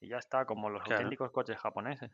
y 0.00 0.08
ya 0.08 0.18
está, 0.18 0.44
como 0.46 0.68
los 0.70 0.82
Claro. 0.82 0.94
auténticos 0.96 1.30
coches 1.32 1.58
japoneses. 1.58 2.10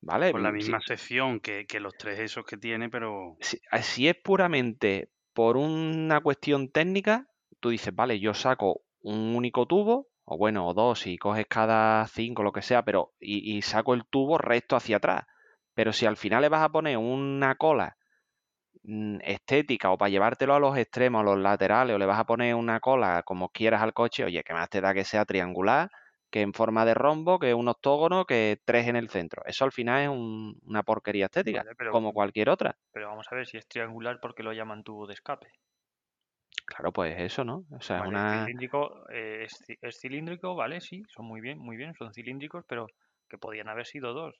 ¿vale? 0.00 0.32
Con 0.32 0.42
la 0.42 0.52
misma 0.52 0.80
sección 0.80 1.40
que, 1.40 1.66
que 1.66 1.80
los 1.80 1.96
tres 1.96 2.18
esos 2.18 2.44
que 2.44 2.56
tiene, 2.56 2.88
pero 2.88 3.36
si, 3.40 3.58
si 3.82 4.08
es 4.08 4.16
puramente 4.16 5.10
por 5.32 5.56
una 5.56 6.20
cuestión 6.20 6.70
técnica, 6.70 7.28
tú 7.60 7.70
dices, 7.70 7.94
vale, 7.94 8.18
yo 8.20 8.34
saco 8.34 8.80
un 9.00 9.34
único 9.36 9.66
tubo, 9.66 10.08
o 10.24 10.36
bueno, 10.36 10.66
o 10.66 10.74
dos, 10.74 11.00
si 11.00 11.16
coges 11.18 11.46
cada 11.48 12.06
cinco, 12.08 12.42
lo 12.42 12.52
que 12.52 12.62
sea, 12.62 12.84
pero 12.84 13.12
y, 13.20 13.56
y 13.56 13.62
saco 13.62 13.94
el 13.94 14.04
tubo 14.06 14.38
recto 14.38 14.76
hacia 14.76 14.96
atrás. 14.98 15.24
Pero 15.74 15.92
si 15.92 16.06
al 16.06 16.16
final 16.16 16.42
le 16.42 16.48
vas 16.48 16.62
a 16.62 16.68
poner 16.70 16.96
una 16.98 17.54
cola 17.54 17.96
mm, 18.82 19.18
estética 19.22 19.90
o 19.90 19.98
para 19.98 20.08
llevártelo 20.10 20.54
a 20.54 20.60
los 20.60 20.76
extremos, 20.76 21.20
a 21.20 21.24
los 21.24 21.38
laterales, 21.38 21.94
o 21.94 21.98
le 21.98 22.06
vas 22.06 22.18
a 22.18 22.24
poner 22.26 22.54
una 22.54 22.80
cola 22.80 23.22
como 23.22 23.48
quieras 23.50 23.82
al 23.82 23.92
coche, 23.94 24.24
oye, 24.24 24.42
que 24.44 24.52
más 24.52 24.68
te 24.68 24.80
da 24.80 24.94
que 24.94 25.04
sea 25.04 25.24
triangular, 25.24 25.90
que 26.30 26.42
en 26.42 26.52
forma 26.52 26.84
de 26.84 26.94
rombo, 26.94 27.38
que 27.38 27.54
un 27.54 27.68
octógono, 27.68 28.24
que 28.26 28.60
tres 28.64 28.86
en 28.86 28.96
el 28.96 29.08
centro. 29.08 29.42
Eso 29.46 29.64
al 29.64 29.72
final 29.72 30.02
es 30.02 30.08
un- 30.10 30.60
una 30.66 30.82
porquería 30.82 31.26
estética, 31.26 31.60
Vale, 31.60 31.74
pero- 31.76 31.92
como 31.92 32.12
cualquier 32.12 32.50
otra. 32.50 32.76
Pero 32.92 33.08
vamos 33.08 33.26
a 33.30 33.34
ver 33.34 33.46
si 33.46 33.56
es 33.56 33.66
triangular 33.66 34.18
porque 34.20 34.42
lo 34.42 34.52
llaman 34.52 34.82
tubo 34.84 35.06
de 35.06 35.14
escape. 35.14 35.46
Claro, 36.66 36.92
pues 36.92 37.18
eso, 37.18 37.44
¿no? 37.44 37.64
O 37.70 37.80
sea, 37.80 37.98
es 37.98 38.02
Vale, 38.02 38.08
una... 38.08 38.44
cilíndrico, 38.44 39.10
eh, 39.10 39.44
es, 39.44 39.52
ci- 39.66 39.78
es 39.80 39.98
cilíndrico, 40.00 40.54
vale, 40.54 40.80
sí, 40.80 41.02
son 41.08 41.26
muy 41.26 41.40
bien, 41.40 41.58
muy 41.58 41.76
bien, 41.76 41.94
son 41.94 42.12
cilíndricos, 42.12 42.64
pero 42.68 42.86
que 43.28 43.38
podían 43.38 43.68
haber 43.68 43.86
sido 43.86 44.12
dos. 44.12 44.34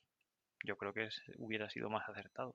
Yo 0.65 0.77
creo 0.77 0.93
que 0.93 1.05
es- 1.07 1.23
hubiera 1.39 1.69
sido 1.71 1.91
más 1.91 2.09
acertado. 2.09 2.55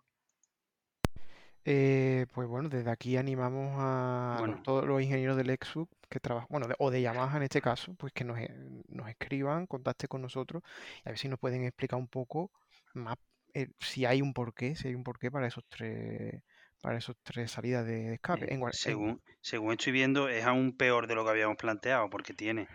Eh, 1.65 2.25
pues 2.33 2.47
bueno, 2.47 2.67
desde 2.67 2.89
aquí 2.91 3.15
animamos 3.15 3.73
a 3.77 4.41
los- 4.45 4.47
Bueno. 4.47 4.63
todos 4.63 4.85
los 4.85 5.01
ingenieros 5.01 5.37
del 5.37 5.47
Lexus 5.47 5.87
que 6.09 6.19
trabajan, 6.19 6.47
bueno, 6.49 6.67
de- 6.67 6.75
o 6.77 6.91
de 6.91 7.01
Yamaha 7.01 7.37
en 7.37 7.43
este 7.43 7.61
caso, 7.61 7.93
pues 7.95 8.11
que 8.13 8.25
nos, 8.25 8.37
e- 8.37 8.53
nos 8.89 9.07
escriban, 9.09 9.65
contacten 9.67 10.07
con 10.09 10.21
nosotros 10.21 10.61
y 11.05 11.09
a 11.09 11.11
ver 11.11 11.17
si 11.17 11.29
nos 11.29 11.39
pueden 11.39 11.63
explicar 11.63 11.97
un 11.99 12.07
poco 12.09 12.51
más 12.93 13.15
eh, 13.53 13.69
si 13.79 14.05
hay 14.05 14.21
un 14.21 14.33
porqué, 14.33 14.75
si 14.75 14.87
hay 14.89 14.95
un 14.95 15.03
porqué 15.03 15.31
para 15.31 15.47
esos 15.47 15.63
tres, 15.69 16.41
para 16.83 16.97
esos 16.97 17.15
tres 17.23 17.49
salidas 17.49 17.85
de, 17.87 18.15
escape. 18.15 18.43
eh, 18.45 18.49
En, 18.51 18.59
gua- 18.59 18.67
en- 18.67 18.73
según, 18.73 19.21
según 19.39 19.71
estoy 19.71 19.93
viendo, 19.93 20.27
es 20.27 20.43
aún 20.43 20.75
peor 20.75 21.07
de 21.07 21.15
lo 21.15 21.23
que 21.23 21.29
habíamos 21.31 21.55
planteado, 21.57 22.09
porque 22.09 22.33
tiene. 22.33 22.67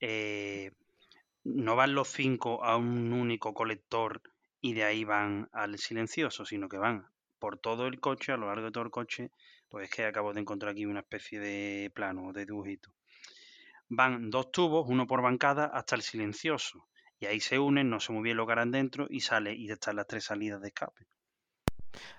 eh, 0.00 0.72
no 1.44 1.76
van 1.76 1.94
los 1.94 2.08
cinco 2.08 2.64
a 2.64 2.76
un 2.76 3.12
único 3.12 3.52
colector 3.52 4.22
y 4.60 4.72
de 4.72 4.84
ahí 4.84 5.04
van 5.04 5.48
al 5.52 5.76
silencioso, 5.78 6.44
sino 6.46 6.68
que 6.68 6.78
van 6.78 7.06
por 7.38 7.58
todo 7.58 7.88
el 7.88 8.00
coche, 8.00 8.32
a 8.32 8.36
lo 8.36 8.46
largo 8.46 8.66
de 8.66 8.72
todo 8.72 8.84
el 8.84 8.90
coche. 8.90 9.30
Pues 9.68 9.84
es 9.84 9.90
que 9.94 10.04
acabo 10.06 10.32
de 10.32 10.40
encontrar 10.40 10.72
aquí 10.72 10.86
una 10.86 11.00
especie 11.00 11.40
de 11.40 11.90
plano, 11.94 12.32
de 12.32 12.46
dibujito. 12.46 12.94
Van 13.88 14.30
dos 14.30 14.50
tubos, 14.50 14.86
uno 14.88 15.06
por 15.06 15.20
bancada, 15.20 15.66
hasta 15.66 15.94
el 15.96 16.02
silencioso. 16.02 16.86
Y 17.20 17.26
ahí 17.26 17.40
se 17.40 17.58
unen, 17.58 17.90
no 17.90 18.00
sé 18.00 18.12
muy 18.12 18.22
bien 18.22 18.36
lo 18.38 18.46
que 18.46 18.52
harán 18.52 18.70
dentro, 18.70 19.06
y 19.10 19.20
sale, 19.20 19.54
y 19.54 19.70
están 19.70 19.96
las 19.96 20.06
tres 20.06 20.24
salidas 20.24 20.60
de 20.62 20.68
escape. 20.68 21.04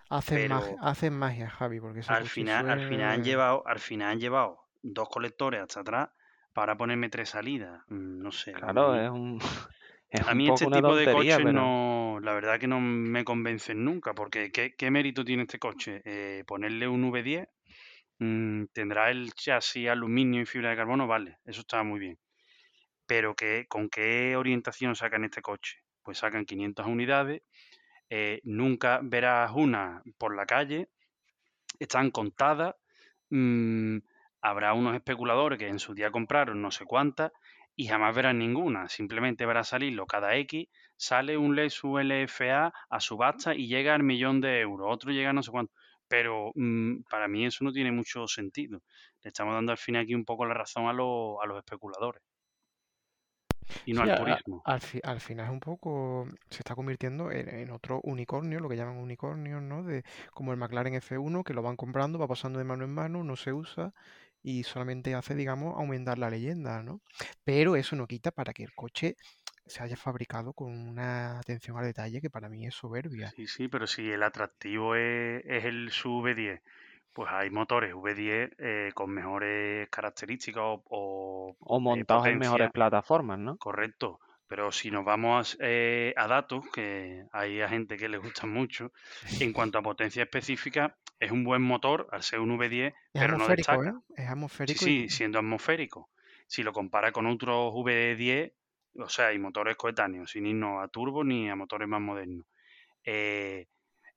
Hacen, 0.09 0.49
mag- 0.49 0.63
pero 0.63 0.77
hacen 0.81 1.13
magia, 1.13 1.49
Javi, 1.49 1.79
porque 1.79 2.01
Al 2.07 2.27
final, 2.27 2.69
al 2.69 2.81
final 2.81 3.09
han 3.11 3.23
llevado, 3.23 3.63
al 3.67 3.79
final 3.79 4.11
han 4.11 4.19
llevado 4.19 4.59
dos 4.81 5.09
colectores 5.09 5.61
hasta 5.61 5.79
atrás 5.81 6.09
para 6.53 6.75
ponerme 6.77 7.09
tres 7.09 7.29
salidas. 7.29 7.81
Mm, 7.87 8.21
No 8.21 8.31
sé. 8.31 8.53
Claro, 8.53 8.95
es 8.95 9.09
un... 9.09 9.39
Es 10.09 10.27
a 10.27 10.35
mí 10.35 10.47
este 10.47 10.67
tipo 10.67 10.95
de 10.95 11.11
coches 11.11 11.37
pero... 11.37 11.51
no, 11.53 12.19
la 12.21 12.33
verdad 12.33 12.59
que 12.59 12.67
no 12.67 12.79
me 12.79 13.23
convencen 13.25 13.83
nunca, 13.83 14.13
porque 14.13 14.51
¿qué, 14.51 14.75
qué 14.75 14.91
mérito 14.91 15.25
tiene 15.25 15.41
este 15.41 15.57
coche? 15.57 16.03
Eh, 16.05 16.43
ponerle 16.45 16.87
un 16.87 17.03
V10, 17.11 17.47
mm, 18.19 18.65
tendrá 18.73 19.09
el 19.09 19.33
chasis 19.33 19.89
aluminio 19.89 20.41
y 20.41 20.45
fibra 20.45 20.69
de 20.69 20.75
carbono, 20.75 21.07
vale, 21.07 21.39
eso 21.45 21.61
está 21.61 21.81
muy 21.81 21.99
bien. 21.99 22.19
Pero 23.07 23.35
que, 23.35 23.65
¿con 23.67 23.89
qué 23.89 24.35
orientación 24.35 24.95
sacan 24.95 25.23
este 25.23 25.41
coche? 25.41 25.79
Pues 26.03 26.19
sacan 26.19 26.45
500 26.45 26.85
unidades, 26.85 27.41
eh, 28.15 28.39
nunca 28.43 28.99
verás 29.03 29.51
una 29.55 30.03
por 30.19 30.35
la 30.35 30.45
calle, 30.45 30.89
están 31.79 32.11
contadas, 32.11 32.75
mm, 33.29 33.97
habrá 34.41 34.73
unos 34.73 34.95
especuladores 34.95 35.59
que 35.59 35.67
en 35.67 35.79
su 35.79 35.93
día 35.93 36.11
compraron 36.11 36.61
no 36.61 36.71
sé 36.71 36.85
cuántas 36.85 37.31
y 37.75 37.87
jamás 37.87 38.15
verán 38.15 38.39
ninguna, 38.39 38.87
simplemente 38.89 39.45
verá 39.45 39.63
salirlo. 39.63 40.05
Cada 40.05 40.35
X, 40.37 40.67
sale 40.97 41.37
un 41.37 41.55
Lexus 41.55 42.01
LFA 42.01 42.73
a 42.89 42.99
subasta 42.99 43.55
y 43.55 43.67
llega 43.67 43.95
al 43.95 44.03
millón 44.03 44.41
de 44.41 44.61
euros, 44.61 44.87
otro 44.91 45.11
llega 45.11 45.31
a 45.31 45.33
no 45.33 45.43
sé 45.43 45.51
cuánto, 45.51 45.73
pero 46.07 46.51
mm, 46.55 47.03
para 47.09 47.27
mí 47.27 47.45
eso 47.45 47.63
no 47.65 47.71
tiene 47.73 47.91
mucho 47.91 48.27
sentido. 48.27 48.81
Le 49.23 49.29
estamos 49.29 49.53
dando 49.55 49.71
al 49.71 49.77
final 49.77 50.03
aquí 50.03 50.13
un 50.15 50.25
poco 50.25 50.45
la 50.45 50.53
razón 50.53 50.87
a, 50.87 50.93
los- 50.93 51.37
a 51.43 51.47
los 51.47 51.57
especuladores 51.57 52.21
y 53.85 53.93
no 53.93 54.01
Sí, 54.01 54.09
al 54.09 54.11
purismo. 54.11 54.65
al, 54.65 54.81
fi- 54.81 54.99
al 55.03 55.19
final 55.19 55.45
es 55.47 55.51
un 55.51 55.59
poco, 55.59 56.27
se 56.49 56.59
está 56.59 56.75
convirtiendo 56.75 57.31
en, 57.31 57.49
en 57.49 57.71
otro 57.71 57.99
unicornio, 58.03 58.59
lo 58.59 58.69
que 58.69 58.75
llaman 58.77 58.97
unicornios, 58.97 59.61
¿no? 59.61 59.83
De, 59.83 60.03
como 60.33 60.51
el 60.51 60.57
McLaren 60.57 60.95
F1, 60.95 61.43
que 61.43 61.53
lo 61.53 61.61
van 61.61 61.75
comprando, 61.77 62.19
va 62.19 62.27
pasando 62.27 62.59
de 62.59 62.65
mano 62.65 62.83
en 62.85 62.93
mano, 62.93 63.23
no 63.23 63.35
se 63.35 63.53
usa 63.53 63.93
y 64.41 64.63
solamente 64.63 65.15
hace, 65.15 65.35
digamos, 65.35 65.75
aumentar 65.77 66.17
la 66.17 66.29
leyenda, 66.29 66.83
¿no? 66.83 67.01
Pero 67.43 67.75
eso 67.75 67.95
no 67.95 68.07
quita 68.07 68.31
para 68.31 68.53
que 68.53 68.63
el 68.63 68.73
coche 68.73 69.17
se 69.65 69.83
haya 69.83 69.95
fabricado 69.97 70.53
con 70.53 70.71
una 70.73 71.39
atención 71.39 71.77
al 71.77 71.85
detalle 71.85 72.21
que 72.21 72.29
para 72.29 72.49
mí 72.49 72.65
es 72.65 72.75
soberbia. 72.75 73.35
Sí, 73.35 73.47
sí, 73.47 73.67
pero 73.67 73.87
si 73.87 74.11
el 74.11 74.21
atractivo 74.23 74.95
es, 74.95 75.43
es 75.45 75.65
el 75.65 75.89
su 75.91 76.21
V10, 76.21 76.61
pues 77.13 77.29
hay 77.31 77.49
motores 77.49 77.93
V10 77.93 78.55
eh, 78.57 78.91
con 78.93 79.11
mejores 79.11 79.89
características 79.89 80.63
o, 80.65 80.83
o, 80.89 81.57
O 81.59 81.79
eh, 81.79 81.79
montados 81.79 82.27
en 82.27 82.37
mejores 82.37 82.71
plataformas, 82.71 83.39
¿no? 83.39 83.59
correcto. 83.59 84.19
Pero 84.47 84.71
si 84.71 84.91
nos 84.91 85.05
vamos 85.05 85.55
a, 85.59 85.65
eh, 85.65 86.13
a 86.15 86.27
datos, 86.27 86.65
que 86.73 87.25
hay 87.31 87.61
a 87.61 87.69
gente 87.69 87.97
que 87.97 88.09
le 88.09 88.17
gustan 88.17 88.51
mucho, 88.51 88.91
en 89.39 89.53
cuanto 89.53 89.77
a 89.77 89.81
potencia 89.81 90.23
específica, 90.23 90.97
es 91.19 91.31
un 91.31 91.43
buen 91.43 91.61
motor 91.61 92.07
al 92.11 92.23
ser 92.23 92.39
un 92.39 92.51
V10, 92.57 92.93
Es 93.13 93.21
pero 93.21 93.35
no 93.37 93.47
destaca. 93.47 93.89
¿eh? 93.89 93.93
Es 94.15 94.25
Sí, 94.25 94.31
atmosférico 94.31 94.85
y 94.87 95.07
sí, 95.07 95.09
siendo 95.09 95.39
atmosférico. 95.39 96.11
Si 96.47 96.61
lo 96.63 96.73
compara 96.73 97.11
con 97.11 97.25
otros 97.25 97.73
V10, 97.73 98.53
o 98.99 99.09
sea, 99.09 99.33
y 99.33 99.39
motores 99.39 99.75
coetáneos, 99.75 100.31
sin 100.31 100.45
irnos 100.45 100.83
a 100.83 100.87
turbo 100.89 101.23
ni 101.23 101.49
a 101.49 101.55
motores 101.55 101.87
más 101.87 102.01
modernos. 102.01 102.45
Eh, 103.05 103.67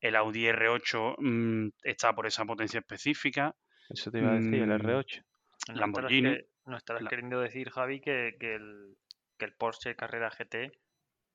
el 0.08 0.16
Audi 0.16 0.46
R8 0.46 1.16
mm, 1.18 1.68
está 1.82 2.14
por 2.14 2.26
esa 2.26 2.44
potencia 2.44 2.80
específica. 2.80 3.54
Eso 3.88 4.10
te 4.10 4.18
iba 4.18 4.32
a 4.32 4.34
decir, 4.34 4.62
el 4.62 4.68
Mm, 4.70 4.72
R8. 4.72 5.22
No 5.68 5.74
estarás, 5.74 5.80
Lamborghini, 5.80 6.36
que- 6.36 6.48
no 6.66 6.76
estarás 6.76 7.02
la- 7.02 7.10
queriendo 7.10 7.40
decir, 7.40 7.70
Javi, 7.70 8.00
que, 8.00 8.36
que 8.38 8.54
el, 8.54 8.96
que 9.38 9.44
el 9.44 9.54
Porsche 9.54 9.94
Carrera 9.96 10.30
GT 10.30 10.72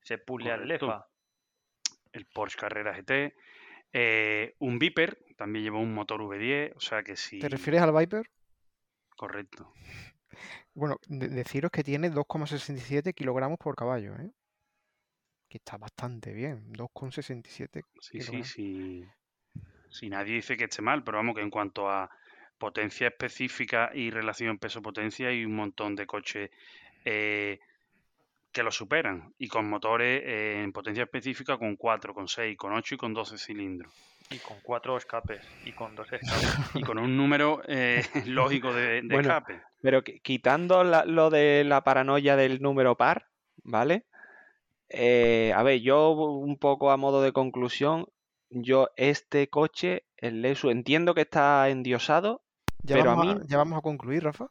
se 0.01 0.17
pule 0.17 0.51
al. 0.51 0.67
LEFA. 0.67 1.07
El 2.13 2.25
Porsche 2.25 2.57
Carrera 2.57 2.93
GT. 2.93 3.33
eh, 3.93 4.55
un 4.59 4.79
Viper, 4.79 5.17
también 5.37 5.63
lleva 5.65 5.79
un 5.79 5.93
motor 5.93 6.21
V10, 6.21 6.73
o 6.75 6.79
sea 6.79 7.03
que 7.03 7.13
¿Te 7.13 7.17
sí, 7.17 7.39
refieres 7.41 7.81
al 7.81 7.91
Viper? 7.93 8.29
correcto. 9.15 9.73
Bueno, 10.73 10.95
de- 11.07 11.27
deciros 11.27 11.69
que 11.71 11.83
tiene 11.83 12.09
2,67 12.09 13.13
kilogramos 13.13 13.59
por 13.59 13.75
caballo, 13.75 14.15
¿eh? 14.15 14.31
Que 15.51 15.57
está 15.57 15.75
bastante 15.77 16.31
bien, 16.31 16.71
2,67 16.71 17.81
Sí, 17.99 18.21
sí, 18.21 18.41
sí. 18.45 19.05
Si 19.89 20.07
nadie 20.09 20.35
dice 20.35 20.55
que 20.55 20.63
esté 20.63 20.81
mal, 20.81 21.03
pero 21.03 21.17
vamos 21.17 21.35
que 21.35 21.41
en 21.41 21.49
cuanto 21.49 21.89
a 21.89 22.09
potencia 22.57 23.07
específica 23.09 23.91
y 23.93 24.11
relación 24.11 24.57
peso-potencia 24.59 25.27
hay 25.27 25.43
un 25.43 25.53
montón 25.57 25.95
de 25.95 26.05
coches 26.07 26.51
eh, 27.03 27.59
que 28.53 28.63
lo 28.63 28.71
superan 28.71 29.33
y 29.37 29.49
con 29.49 29.69
motores 29.69 30.21
eh, 30.25 30.61
en 30.63 30.71
potencia 30.71 31.03
específica 31.03 31.57
con 31.57 31.75
4, 31.75 32.13
con 32.13 32.29
6, 32.29 32.55
con 32.57 32.71
8 32.71 32.95
y 32.95 32.97
con 32.97 33.13
12 33.13 33.37
cilindros. 33.37 33.91
Y 34.29 34.39
con 34.39 34.61
cuatro 34.61 34.95
escapes. 34.95 35.43
Y 35.65 35.73
con 35.73 35.95
dos 35.95 36.07
escapes. 36.13 36.47
Y 36.75 36.83
con 36.83 36.97
un 36.97 37.17
número 37.17 37.61
eh, 37.67 38.01
lógico 38.27 38.73
de, 38.73 39.01
de 39.01 39.01
Bueno, 39.01 39.19
escape. 39.31 39.61
Pero 39.81 40.01
qui- 40.01 40.21
quitando 40.21 40.85
la- 40.85 41.03
lo 41.03 41.29
de 41.29 41.65
la 41.65 41.83
paranoia 41.83 42.37
del 42.37 42.61
número 42.61 42.95
par, 42.95 43.27
¿vale? 43.63 44.05
Eh, 44.93 45.53
a 45.55 45.63
ver, 45.63 45.79
yo 45.79 46.11
un 46.11 46.57
poco 46.57 46.91
a 46.91 46.97
modo 46.97 47.21
de 47.21 47.31
conclusión, 47.31 48.07
yo 48.49 48.89
este 48.97 49.49
coche, 49.49 50.03
el 50.17 50.41
Lexus, 50.41 50.71
entiendo 50.71 51.13
que 51.13 51.21
está 51.21 51.69
endiosado, 51.69 52.41
Ya 52.83 52.95
pero 52.95 53.11
a 53.11 53.15
mí 53.15 53.29
a, 53.29 53.39
ya 53.47 53.57
vamos 53.57 53.79
a 53.79 53.81
concluir, 53.81 54.23
Rafa. 54.23 54.47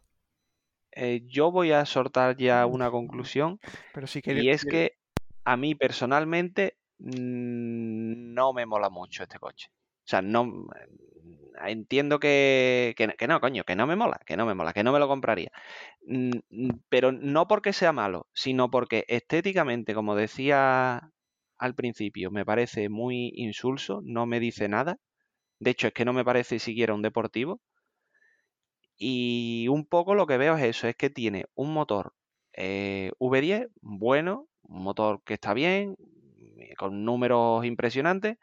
eh, 0.92 1.23
yo 1.26 1.50
voy 1.50 1.73
a 1.73 1.85
soltar 1.85 2.37
ya 2.37 2.64
una 2.64 2.90
conclusión 2.90 3.61
Pero 3.92 4.06
si 4.06 4.23
quieres, 4.23 4.44
y 4.44 4.49
es 4.49 4.64
que 4.64 4.97
a 5.44 5.56
mí 5.59 5.75
personalmente 5.75 6.78
mm, 6.99 8.32
no 8.32 8.54
me 8.54 8.64
mola 8.64 8.88
mucho 8.88 9.23
este 9.23 9.38
coche. 9.38 9.68
O 9.70 10.09
sea, 10.11 10.23
no 10.23 10.66
entiendo 11.68 12.18
que, 12.20 12.94
que, 12.96 13.26
no, 13.28 13.40
coño, 13.40 13.64
que 13.64 13.76
no 13.76 13.86
me 13.86 13.96
mola, 13.96 14.20
que 14.26 14.36
no 14.36 14.46
me 14.46 14.54
mola, 14.54 14.72
que 14.72 14.84
no 14.84 14.92
me 14.92 14.98
lo 14.98 15.08
compraría. 15.08 15.50
Mm, 16.06 16.30
mm, 16.50 16.70
Pero 16.88 17.12
no 17.12 17.48
porque 17.48 17.72
sea 17.72 17.92
malo, 17.92 18.28
sino 18.34 18.70
porque 18.70 19.04
estéticamente, 19.08 19.94
como 19.94 20.14
decía 20.16 21.10
al 21.58 21.74
principio, 21.74 22.30
me 22.30 22.44
parece 22.46 22.88
muy 22.88 23.32
insulso, 23.36 24.00
no 24.04 24.26
me 24.26 24.40
dice 24.40 24.68
nada. 24.68 24.98
De 25.60 25.70
hecho, 25.72 25.88
es 25.88 25.94
que 25.94 26.04
no 26.06 26.12
me 26.14 26.24
parece 26.24 26.58
siquiera 26.60 26.94
un 26.94 27.02
deportivo. 27.02 27.60
Y 28.98 29.66
un 29.68 29.86
poco 29.86 30.14
lo 30.14 30.26
que 30.26 30.36
veo 30.36 30.56
es 30.56 30.62
eso, 30.64 30.86
es 30.88 30.96
que 30.96 31.10
tiene 31.10 31.46
un 31.54 31.72
motor 31.72 32.14
eh, 32.52 33.12
V10 33.18 33.68
bueno, 33.80 34.46
un 34.62 34.82
motor 34.82 35.22
que 35.24 35.34
está 35.34 35.54
bien, 35.54 35.96
con 36.76 37.04
números 37.04 37.64
impresionantes, 37.64 38.36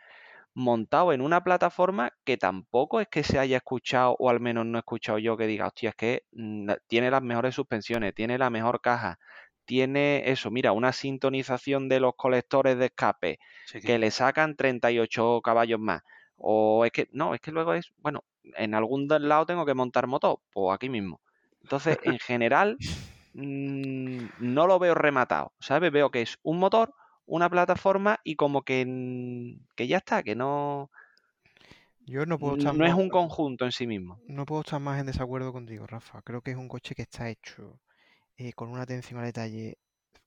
montado 0.58 1.14
en 1.14 1.22
una 1.22 1.44
plataforma 1.44 2.14
que 2.26 2.36
tampoco 2.36 3.00
es 3.00 3.08
que 3.08 3.24
se 3.24 3.38
haya 3.38 3.58
escuchado, 3.58 4.16
o 4.18 4.32
al 4.32 4.40
menos 4.40 4.66
no 4.66 4.80
he 4.80 4.82
escuchado 4.82 5.20
yo 5.20 5.38
que 5.38 5.46
diga, 5.46 5.68
hostia, 5.68 5.90
es 5.90 5.96
que 5.96 6.24
mm, 6.32 6.72
tiene 6.88 7.12
las 7.12 7.22
mejores 7.22 7.54
suspensiones, 7.54 8.16
tiene 8.16 8.40
la 8.40 8.50
mejor 8.50 8.82
caja, 8.82 9.20
tiene 9.66 10.32
eso, 10.32 10.50
mira, 10.50 10.72
una 10.72 10.94
sintonización 10.94 11.90
de 11.90 12.00
los 12.00 12.16
colectores 12.16 12.80
de 12.80 12.86
escape 12.86 13.38
que 13.84 14.00
le 14.00 14.10
sacan 14.10 14.56
38 14.56 15.42
caballos 15.44 15.80
más. 15.80 16.02
O 16.38 16.86
es 16.86 16.92
que, 16.92 17.08
no, 17.12 17.36
es 17.36 17.40
que 17.42 17.52
luego 17.52 17.76
es, 17.76 17.92
bueno, 17.98 18.24
en 18.56 18.74
algún 18.74 19.08
lado 19.08 19.46
tengo 19.46 19.64
que 19.64 19.76
montar 19.76 20.08
motor, 20.08 20.40
pues 20.52 20.74
aquí 20.74 20.90
mismo. 20.90 21.22
Entonces, 21.62 22.00
en 22.02 22.18
general, 22.18 22.78
mm, 23.36 24.26
no 24.40 24.66
lo 24.66 24.80
veo 24.80 24.96
rematado, 24.96 25.54
¿sabes? 25.60 25.92
Veo 25.92 26.10
que 26.10 26.24
es 26.24 26.40
un 26.42 26.58
motor, 26.58 26.96
una 27.28 27.50
plataforma 27.50 28.20
y 28.24 28.36
como 28.36 28.64
que, 28.64 29.58
que 29.76 29.88
ya 29.88 29.98
está, 29.98 30.24
que 30.24 30.36
no... 30.36 30.90
Yo 32.00 32.26
no 32.26 32.40
puedo 32.40 32.56
no 32.56 32.86
es 32.86 32.94
un 32.94 33.10
conjunto 33.10 33.66
en 33.66 33.74
sí 33.74 33.86
mismo. 33.86 34.22
No 34.28 34.46
puedo 34.46 34.62
estar 34.62 34.80
más 34.80 34.98
en 35.00 35.08
desacuerdo 35.08 35.52
contigo, 35.52 35.86
Rafa. 35.86 36.22
Creo 36.22 36.42
que 36.42 36.52
es 36.52 36.58
un 36.58 36.70
coche 36.70 36.96
que 36.96 37.02
está 37.02 37.30
hecho 37.30 37.82
eh, 38.38 38.54
con 38.54 38.70
una 38.70 38.84
atención 38.84 39.20
al 39.20 39.26
detalle 39.26 39.78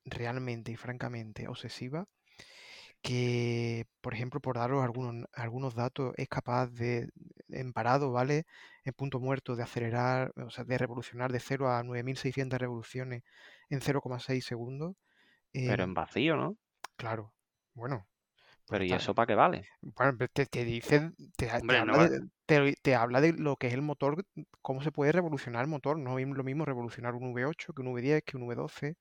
realmente 0.04 0.72
y 0.72 0.76
francamente 0.76 1.48
obsesiva, 1.48 2.06
que, 3.00 3.86
por 4.02 4.12
ejemplo, 4.12 4.40
por 4.40 4.56
daros 4.56 4.84
algunos, 4.84 5.26
algunos 5.32 5.74
datos, 5.74 6.12
es 6.18 6.28
capaz 6.28 6.66
de, 6.66 7.08
en 7.48 7.72
parado, 7.72 8.12
¿vale? 8.12 8.44
En 8.84 8.92
punto 8.92 9.18
muerto, 9.18 9.56
de 9.56 9.62
acelerar, 9.62 10.32
o 10.36 10.50
sea, 10.50 10.64
de 10.64 10.76
revolucionar 10.76 11.32
de 11.32 11.40
0 11.40 11.70
a 11.70 11.82
9600 11.82 12.58
revoluciones 12.58 13.22
en 13.70 13.80
0,6 13.80 14.42
segundos. 14.42 14.96
Pero 15.50 15.84
en 15.84 15.94
vacío, 15.94 16.36
¿no? 16.36 16.56
Claro, 17.00 17.32
bueno. 17.72 18.06
Pero 18.68 18.84
¿y 18.84 18.92
eso 18.92 19.14
para 19.14 19.26
qué 19.26 19.34
vale? 19.34 19.64
Bueno, 19.80 20.18
te, 20.34 20.44
te 20.44 20.64
dice, 20.66 21.12
te, 21.34 21.50
habla 21.50 22.10
de, 22.10 22.74
te, 22.82 22.94
habla 22.94 23.22
de 23.22 23.32
lo 23.32 23.56
que 23.56 23.68
es 23.68 23.72
el 23.72 23.80
motor, 23.80 24.26
cómo 24.60 24.82
se 24.82 24.92
puede 24.92 25.10
revolucionar 25.10 25.62
el 25.62 25.70
motor. 25.70 25.98
No 25.98 26.18
es 26.18 26.28
lo 26.28 26.44
mismo 26.44 26.66
revolucionar 26.66 27.14
un 27.14 27.32
V8 27.34 27.72
que 27.72 27.80
un 27.80 27.88
V10, 27.88 28.22
que 28.22 28.36
un 28.36 28.46
V12. 28.46 28.96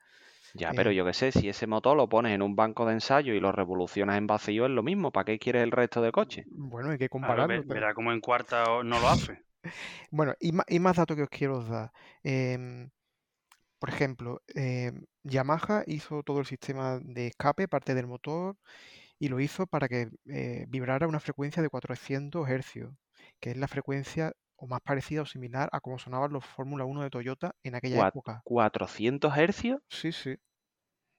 Ya, 0.54 0.72
pero 0.72 0.92
eh 0.92 0.96
yo 0.96 1.06
qué 1.06 1.14
sé, 1.14 1.34
si 1.34 1.50
ese 1.50 1.68
motor 1.68 1.98
lo 1.98 2.08
pones 2.08 2.34
en 2.34 2.42
un 2.42 2.56
banco 2.56 2.86
de 2.86 2.94
ensayo 2.94 3.34
y 3.34 3.42
lo 3.42 3.52
revolucionas 3.52 4.18
en 4.18 4.28
vacío 4.28 4.66
es 4.66 4.72
lo 4.72 4.82
mismo. 4.82 5.12
¿Para 5.12 5.26
qué 5.26 5.40
quieres 5.40 5.64
el 5.64 5.72
resto 5.72 6.02
de 6.02 6.14
coche? 6.14 6.46
Bueno, 6.48 6.92
hay 6.92 6.98
que 6.98 7.10
compararlo. 7.10 7.64
verá 7.66 7.94
como 7.94 8.14
en 8.14 8.22
cuarta 8.22 8.64
no 8.82 8.98
lo 8.98 9.10
hace. 9.10 9.44
bueno, 10.12 10.34
y 10.40 10.54
más, 10.54 10.66
y 10.70 10.80
más 10.80 10.96
datos 10.96 11.18
que 11.18 11.24
os 11.24 11.30
quiero 11.30 11.62
dar. 11.66 11.92
Em, 12.24 12.90
por 13.78 13.90
ejemplo, 13.90 14.42
em, 14.56 15.06
Yamaha 15.30 15.84
hizo 15.88 16.24
todo 16.24 16.40
el 16.40 16.46
sistema 16.46 17.00
de 17.02 17.28
escape, 17.28 17.68
parte 17.68 17.96
del 17.96 18.08
motor, 18.08 18.58
y 19.20 19.30
lo 19.30 19.40
hizo 19.40 19.68
para 19.68 19.88
que 19.90 20.10
eh, 20.28 20.66
vibrara 20.70 21.08
una 21.08 21.20
frecuencia 21.22 21.64
de 21.64 21.70
400 21.70 22.48
Hz, 22.50 22.92
que 23.40 23.52
es 23.52 23.58
la 23.58 23.68
frecuencia 23.68 24.34
o 24.58 24.68
más 24.68 24.82
parecida 24.82 25.24
o 25.24 25.26
similar 25.28 25.70
a 25.74 25.82
cómo 25.82 26.00
sonaban 26.00 26.34
los 26.34 26.46
Fórmula 26.46 26.86
1 26.86 27.04
de 27.04 27.10
Toyota 27.12 27.56
en 27.64 27.76
aquella 27.76 28.02
época. 28.02 28.46
¿400 28.46 29.34
Hz? 29.34 29.80
Sí, 29.90 30.12
sí. 30.12 30.36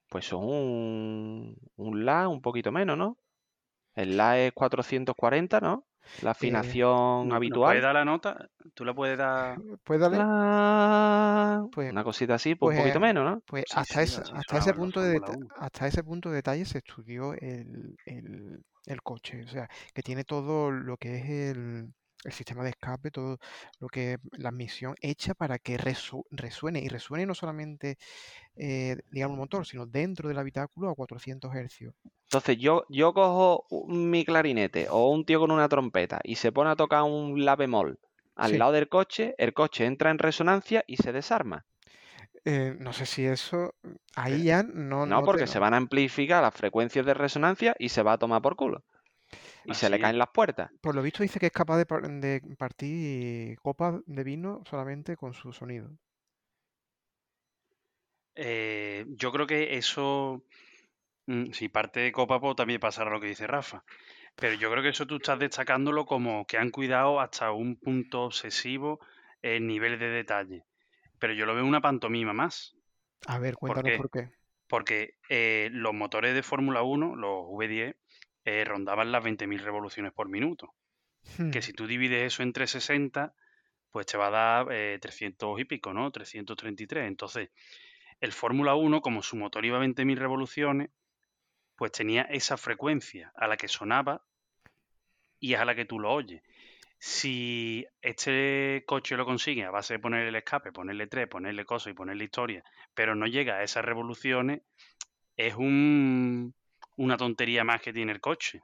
Pues 0.09 0.25
son 0.25 0.43
un, 0.43 1.57
un 1.77 2.05
La 2.05 2.27
un 2.27 2.41
poquito 2.41 2.71
menos, 2.71 2.97
¿no? 2.97 3.17
El 3.95 4.17
La 4.17 4.39
es 4.39 4.53
440, 4.53 5.61
¿no? 5.61 5.87
La 6.21 6.29
eh, 6.29 6.31
afinación 6.31 7.31
habitual. 7.31 7.71
¿Puedes 7.71 7.83
dar 7.83 7.93
la 7.95 8.05
nota? 8.05 8.49
¿Tú 8.73 8.85
la 8.85 8.93
puedes 8.93 9.17
dar? 9.17 9.57
¿Puedes 9.83 10.01
darle? 10.01 11.69
Pues, 11.71 11.91
Una 11.91 12.03
cosita 12.03 12.35
así, 12.35 12.55
pues, 12.55 12.75
un 12.75 12.83
poquito 12.83 12.99
pues, 12.99 13.09
menos, 13.09 13.25
¿no? 13.29 13.41
Pues 13.45 13.65
hasta, 13.73 14.01
ese, 14.01 14.21
hasta, 14.33 14.57
ese 14.57 14.73
punto 14.73 15.01
de, 15.01 15.19
hasta 15.57 15.87
ese 15.87 16.03
punto 16.03 16.29
de 16.29 16.35
detalle 16.35 16.65
se 16.65 16.79
estudió 16.79 17.33
el, 17.33 17.97
el, 18.05 19.01
coche. 19.03 19.43
O 19.43 19.47
sea, 19.47 19.69
que 19.93 20.03
tiene 20.03 20.23
todo 20.23 20.71
lo 20.71 20.97
que 20.97 21.17
es 21.17 21.55
el, 21.55 21.93
el 22.23 22.31
sistema 22.31 22.63
de 22.63 22.71
escape, 22.71 23.11
todo 23.11 23.39
lo 23.79 23.87
que 23.87 24.17
la 24.31 24.49
admisión 24.49 24.95
hecha 25.01 25.33
para 25.33 25.59
que 25.59 25.77
resuene 25.77 26.79
y 26.79 26.87
resuene 26.87 27.25
no 27.25 27.33
solamente, 27.33 27.97
eh, 28.55 28.97
digamos, 29.09 29.35
el 29.35 29.39
motor, 29.39 29.65
sino 29.65 29.85
dentro 29.85 30.29
del 30.29 30.37
habitáculo 30.37 30.89
a 30.89 30.95
400 30.95 31.51
Hz. 31.51 31.93
Entonces 32.23 32.57
yo, 32.57 32.85
yo 32.89 33.13
cojo 33.13 33.65
mi 33.87 34.23
clarinete 34.23 34.87
o 34.89 35.09
un 35.09 35.25
tío 35.25 35.39
con 35.39 35.51
una 35.51 35.67
trompeta 35.67 36.19
y 36.23 36.35
se 36.35 36.51
pone 36.51 36.69
a 36.69 36.75
tocar 36.75 37.03
un 37.03 37.43
la 37.43 37.55
bemol 37.55 37.99
al 38.35 38.57
lado 38.57 38.71
del 38.71 38.89
coche, 38.89 39.35
el 39.37 39.53
coche 39.53 39.85
entra 39.85 40.09
en 40.09 40.17
resonancia 40.17 40.83
y 40.87 40.97
se 40.97 41.11
desarma. 41.11 41.65
Eh, 42.43 42.75
no 42.79 42.91
sé 42.91 43.05
si 43.05 43.25
eso, 43.25 43.75
ahí 44.15 44.45
ya 44.45 44.63
no... 44.63 45.05
No, 45.05 45.23
porque 45.23 45.45
se 45.45 45.59
van 45.59 45.73
a 45.73 45.77
amplificar 45.77 46.41
las 46.41 46.55
frecuencias 46.55 47.05
de 47.05 47.13
resonancia 47.13 47.75
y 47.77 47.89
se 47.89 48.01
va 48.01 48.13
a 48.13 48.17
tomar 48.17 48.41
por 48.41 48.55
culo. 48.55 48.83
Y 49.65 49.73
se 49.75 49.89
le 49.89 49.99
caen 49.99 50.17
las 50.17 50.29
puertas. 50.29 50.71
Por 50.81 50.95
lo 50.95 51.01
visto 51.01 51.23
dice 51.23 51.39
que 51.39 51.47
es 51.47 51.51
capaz 51.51 51.77
de, 51.77 51.85
de 51.85 52.55
partir 52.57 53.59
copas 53.59 54.01
de 54.05 54.23
vino 54.23 54.63
solamente 54.69 55.15
con 55.15 55.33
su 55.33 55.53
sonido. 55.53 55.91
Eh, 58.35 59.05
yo 59.09 59.31
creo 59.31 59.45
que 59.45 59.77
eso, 59.77 60.43
mm, 61.27 61.51
si 61.51 61.69
parte 61.69 61.99
de 61.99 62.11
copa, 62.11 62.39
pues 62.39 62.55
también 62.55 62.79
pasará 62.79 63.11
lo 63.11 63.19
que 63.19 63.27
dice 63.27 63.47
Rafa. 63.47 63.83
Pero 64.35 64.53
yo 64.55 64.71
creo 64.71 64.81
que 64.81 64.89
eso 64.89 65.05
tú 65.05 65.17
estás 65.17 65.39
destacándolo 65.39 66.05
como 66.05 66.45
que 66.45 66.57
han 66.57 66.71
cuidado 66.71 67.19
hasta 67.19 67.51
un 67.51 67.75
punto 67.75 68.23
obsesivo 68.23 68.99
el 69.41 69.67
nivel 69.67 69.99
de 69.99 70.07
detalle. 70.07 70.65
Pero 71.19 71.33
yo 71.33 71.45
lo 71.45 71.53
veo 71.53 71.65
una 71.65 71.81
pantomima 71.81 72.33
más. 72.33 72.75
A 73.27 73.37
ver, 73.39 73.55
cuéntanos 73.55 73.97
por 73.97 74.09
qué. 74.09 74.31
Porque 74.67 75.15
eh, 75.29 75.69
los 75.73 75.93
motores 75.93 76.33
de 76.33 76.43
Fórmula 76.43 76.81
1, 76.81 77.15
los 77.17 77.45
V10, 77.47 77.95
eh, 78.45 78.63
rondaban 78.65 79.11
las 79.11 79.23
20.000 79.23 79.59
revoluciones 79.59 80.13
por 80.13 80.29
minuto. 80.29 80.73
Que 81.37 81.59
hmm. 81.59 81.61
si 81.61 81.73
tú 81.73 81.85
divides 81.85 82.33
eso 82.33 82.43
entre 82.43 82.65
60, 82.67 83.33
pues 83.91 84.05
te 84.05 84.17
va 84.17 84.27
a 84.27 84.65
dar 84.65 84.99
300 84.99 85.57
eh, 85.57 85.61
y 85.61 85.65
pico, 85.65 85.93
¿no? 85.93 86.11
333. 86.11 87.07
Entonces, 87.07 87.49
el 88.19 88.31
Fórmula 88.31 88.75
1, 88.75 89.01
como 89.01 89.21
su 89.21 89.35
motor 89.35 89.65
iba 89.65 89.77
a 89.77 89.81
20.000 89.81 90.15
revoluciones, 90.17 90.89
pues 91.75 91.91
tenía 91.91 92.23
esa 92.23 92.57
frecuencia 92.57 93.31
a 93.35 93.47
la 93.47 93.57
que 93.57 93.67
sonaba 93.67 94.23
y 95.39 95.55
es 95.55 95.59
a 95.59 95.65
la 95.65 95.75
que 95.75 95.85
tú 95.85 95.99
lo 95.99 96.11
oyes. 96.11 96.41
Si 96.99 97.85
este 98.01 98.83
coche 98.85 99.17
lo 99.17 99.25
consigue 99.25 99.65
a 99.65 99.71
base 99.71 99.95
de 99.95 99.99
ponerle 99.99 100.29
el 100.29 100.35
escape, 100.35 100.71
ponerle 100.71 101.07
tres, 101.07 101.27
ponerle 101.27 101.65
cosas 101.65 101.91
y 101.91 101.95
ponerle 101.95 102.25
historia, 102.25 102.63
pero 102.93 103.15
no 103.15 103.25
llega 103.25 103.55
a 103.55 103.63
esas 103.63 103.83
revoluciones, 103.83 104.61
es 105.35 105.55
un, 105.55 106.53
una 107.01 107.17
tontería 107.17 107.63
más 107.63 107.81
que 107.81 107.91
tiene 107.91 108.11
el 108.11 108.21
coche. 108.21 108.61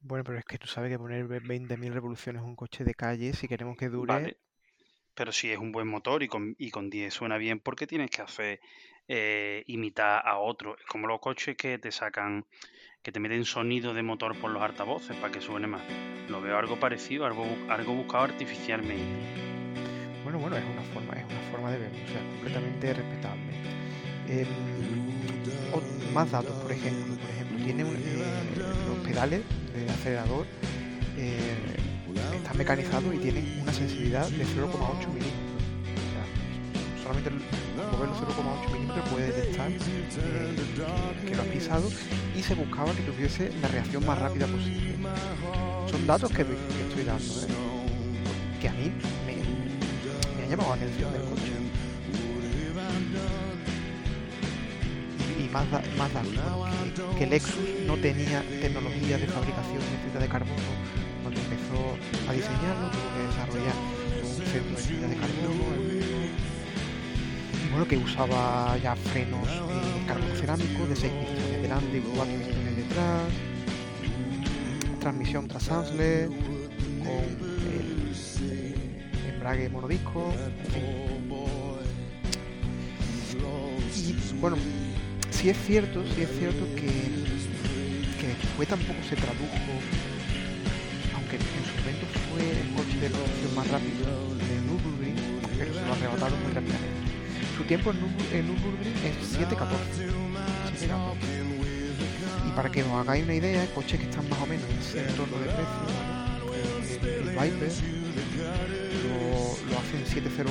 Bueno, 0.00 0.24
pero 0.24 0.38
es 0.38 0.44
que 0.44 0.58
tú 0.58 0.66
sabes 0.66 0.90
que 0.90 0.98
poner 0.98 1.26
20.000 1.26 1.92
revoluciones 1.92 2.42
en 2.42 2.48
un 2.48 2.56
coche 2.56 2.84
de 2.84 2.94
calle, 2.94 3.32
si 3.32 3.46
queremos 3.48 3.76
que 3.76 3.88
dure... 3.88 4.36
Pero 5.14 5.32
si 5.32 5.50
es 5.50 5.58
un 5.58 5.72
buen 5.72 5.88
motor 5.88 6.22
y 6.22 6.28
con, 6.28 6.54
y 6.58 6.70
con 6.70 6.90
10 6.90 7.12
suena 7.12 7.38
bien, 7.38 7.58
¿por 7.58 7.74
qué 7.74 7.88
tienes 7.88 8.08
que 8.10 8.22
hacer 8.22 8.60
eh, 9.08 9.64
imitar 9.66 10.22
a 10.24 10.38
otro? 10.38 10.76
Es 10.78 10.86
como 10.86 11.08
los 11.08 11.18
coches 11.20 11.56
que 11.56 11.78
te 11.78 11.90
sacan, 11.90 12.46
que 13.02 13.10
te 13.10 13.18
meten 13.18 13.44
sonido 13.44 13.94
de 13.94 14.02
motor 14.02 14.38
por 14.40 14.50
los 14.52 14.62
altavoces 14.62 15.16
para 15.16 15.32
que 15.32 15.40
suene 15.40 15.66
más. 15.66 15.82
Lo 16.28 16.40
veo 16.40 16.56
algo 16.56 16.78
parecido, 16.78 17.26
algo, 17.26 17.44
algo 17.68 17.94
buscado 17.94 18.24
artificialmente. 18.24 19.02
Bueno, 20.22 20.38
bueno, 20.38 20.56
es 20.56 20.64
una 20.64 20.82
forma, 20.82 21.14
es 21.14 21.24
una 21.24 21.50
forma 21.50 21.72
de 21.72 21.78
verlo, 21.78 21.98
o 22.04 22.08
sea, 22.08 22.20
completamente 22.20 22.94
respetable. 22.94 23.77
Más 26.12 26.30
datos, 26.30 26.52
por 26.62 26.72
ejemplo, 26.72 27.14
por 27.16 27.64
tiene 27.64 27.82
eh, 27.82 28.24
los 28.88 28.98
pedales 29.06 29.42
del 29.74 29.88
acelerador 29.90 30.46
eh, 31.16 31.76
están 32.34 32.56
mecanizados 32.56 33.14
y 33.14 33.18
tienen 33.18 33.60
una 33.62 33.72
sensibilidad 33.72 34.28
de 34.28 34.44
0,8 34.44 35.08
milímetros. 35.08 35.48
Solamente 37.02 37.30
mover 37.30 38.08
los 38.08 38.18
0,8 38.18 38.72
milímetros 38.72 39.08
puede 39.08 39.26
detectar 39.32 39.70
eh, 39.70 39.76
que, 41.26 41.34
lo 41.34 41.42
has 41.42 41.48
pisado 41.48 41.88
y 42.36 42.42
se 42.42 42.54
buscaba 42.54 42.92
que 42.92 43.02
tuviese 43.02 43.50
la 43.62 43.68
reacción 43.68 44.04
más 44.04 44.18
rápida 44.18 44.46
posible. 44.46 44.96
Son 45.90 46.06
datos 46.06 46.30
que, 46.32 46.42
estoy 46.42 47.04
dando, 47.04 47.34
que 48.60 48.68
a 48.68 48.72
mí 48.72 48.92
me, 49.26 49.36
me 50.36 50.44
ha 50.44 50.48
llamado 50.48 50.70
la 50.70 50.76
atención 50.76 51.12
del 51.12 51.22
coche. 51.22 51.67
Más, 55.52 55.66
más 55.96 56.10
que, 57.16 57.24
el 57.24 57.30
Lexus 57.30 57.54
no 57.86 57.96
tenía 57.96 58.42
tecnología 58.60 59.18
de 59.18 59.26
fabricación 59.26 59.78
de 59.78 59.98
fibra 60.04 60.20
de 60.20 60.28
carbono 60.28 61.08
cuando 61.22 61.40
empezó 61.40 62.30
a 62.30 62.32
diseñarlo, 62.32 62.90
tuvo 62.90 63.08
que 63.14 63.22
desarrollar 63.28 63.74
un 64.22 64.46
centro 64.46 64.76
de 64.76 64.82
fibra 64.82 65.08
de 65.08 65.16
carbono. 65.16 66.08
Bueno, 67.70 67.86
que 67.86 67.96
usaba 67.98 68.78
ya 68.78 68.96
frenos 68.96 69.46
de 69.46 70.06
carbono 70.06 70.34
cerámico 70.36 70.86
de 70.86 70.96
6 70.96 71.12
pistones 71.12 71.62
delante 71.62 71.98
y 71.98 72.00
4 72.00 72.34
pistones 72.38 72.76
detrás, 72.76 73.22
transmisión 75.00 75.48
transaxle 75.48 76.26
con 76.26 77.48
el 77.72 78.12
eh, 78.42 78.74
embrague 79.34 79.68
monodisco, 79.68 80.32
Y 83.96 84.14
bueno, 84.40 84.56
sí 85.40 85.50
es 85.50 85.56
cierto, 85.66 86.02
sí 86.14 86.22
es 86.22 86.30
cierto 86.38 86.64
que 86.74 86.88
fue 88.56 88.66
tampoco 88.66 88.98
se 89.08 89.14
tradujo, 89.14 89.54
aunque 91.14 91.36
en 91.36 91.42
su 91.42 91.74
momento 91.78 92.06
fue 92.28 92.42
el 92.50 92.68
coche 92.74 92.98
de 93.00 93.08
producción 93.10 93.54
más 93.54 93.68
rápido 93.68 94.34
de 94.34 94.60
Nürburgring, 94.66 95.14
pero 95.56 95.72
se 95.74 95.80
lo 95.86 95.92
arrebataron 95.94 96.42
muy 96.42 96.52
rápidamente. 96.52 96.98
Su 97.56 97.62
tiempo 97.64 97.90
en, 97.92 98.00
Nürburg- 98.00 98.32
en 98.32 98.46
Nürburgring 98.48 98.94
es 99.06 99.38
7.14. 99.38 100.10
7.14. 100.74 102.48
Y 102.48 102.50
para 102.56 102.68
que 102.70 102.82
os 102.82 102.90
hagáis 102.92 103.24
una 103.24 103.34
idea, 103.34 103.64
coches 103.74 104.00
que 104.00 104.06
están 104.06 104.28
más 104.28 104.40
o 104.40 104.46
menos 104.46 104.64
en 104.70 104.78
ese 104.78 105.08
entorno 105.08 105.38
de 105.38 105.46
precio, 105.46 105.86
el 107.06 107.30
Viper 107.30 107.72
lo, 109.06 109.70
lo 109.70 109.78
hace 109.78 109.94
en 109.98 110.06
701, 110.06 110.50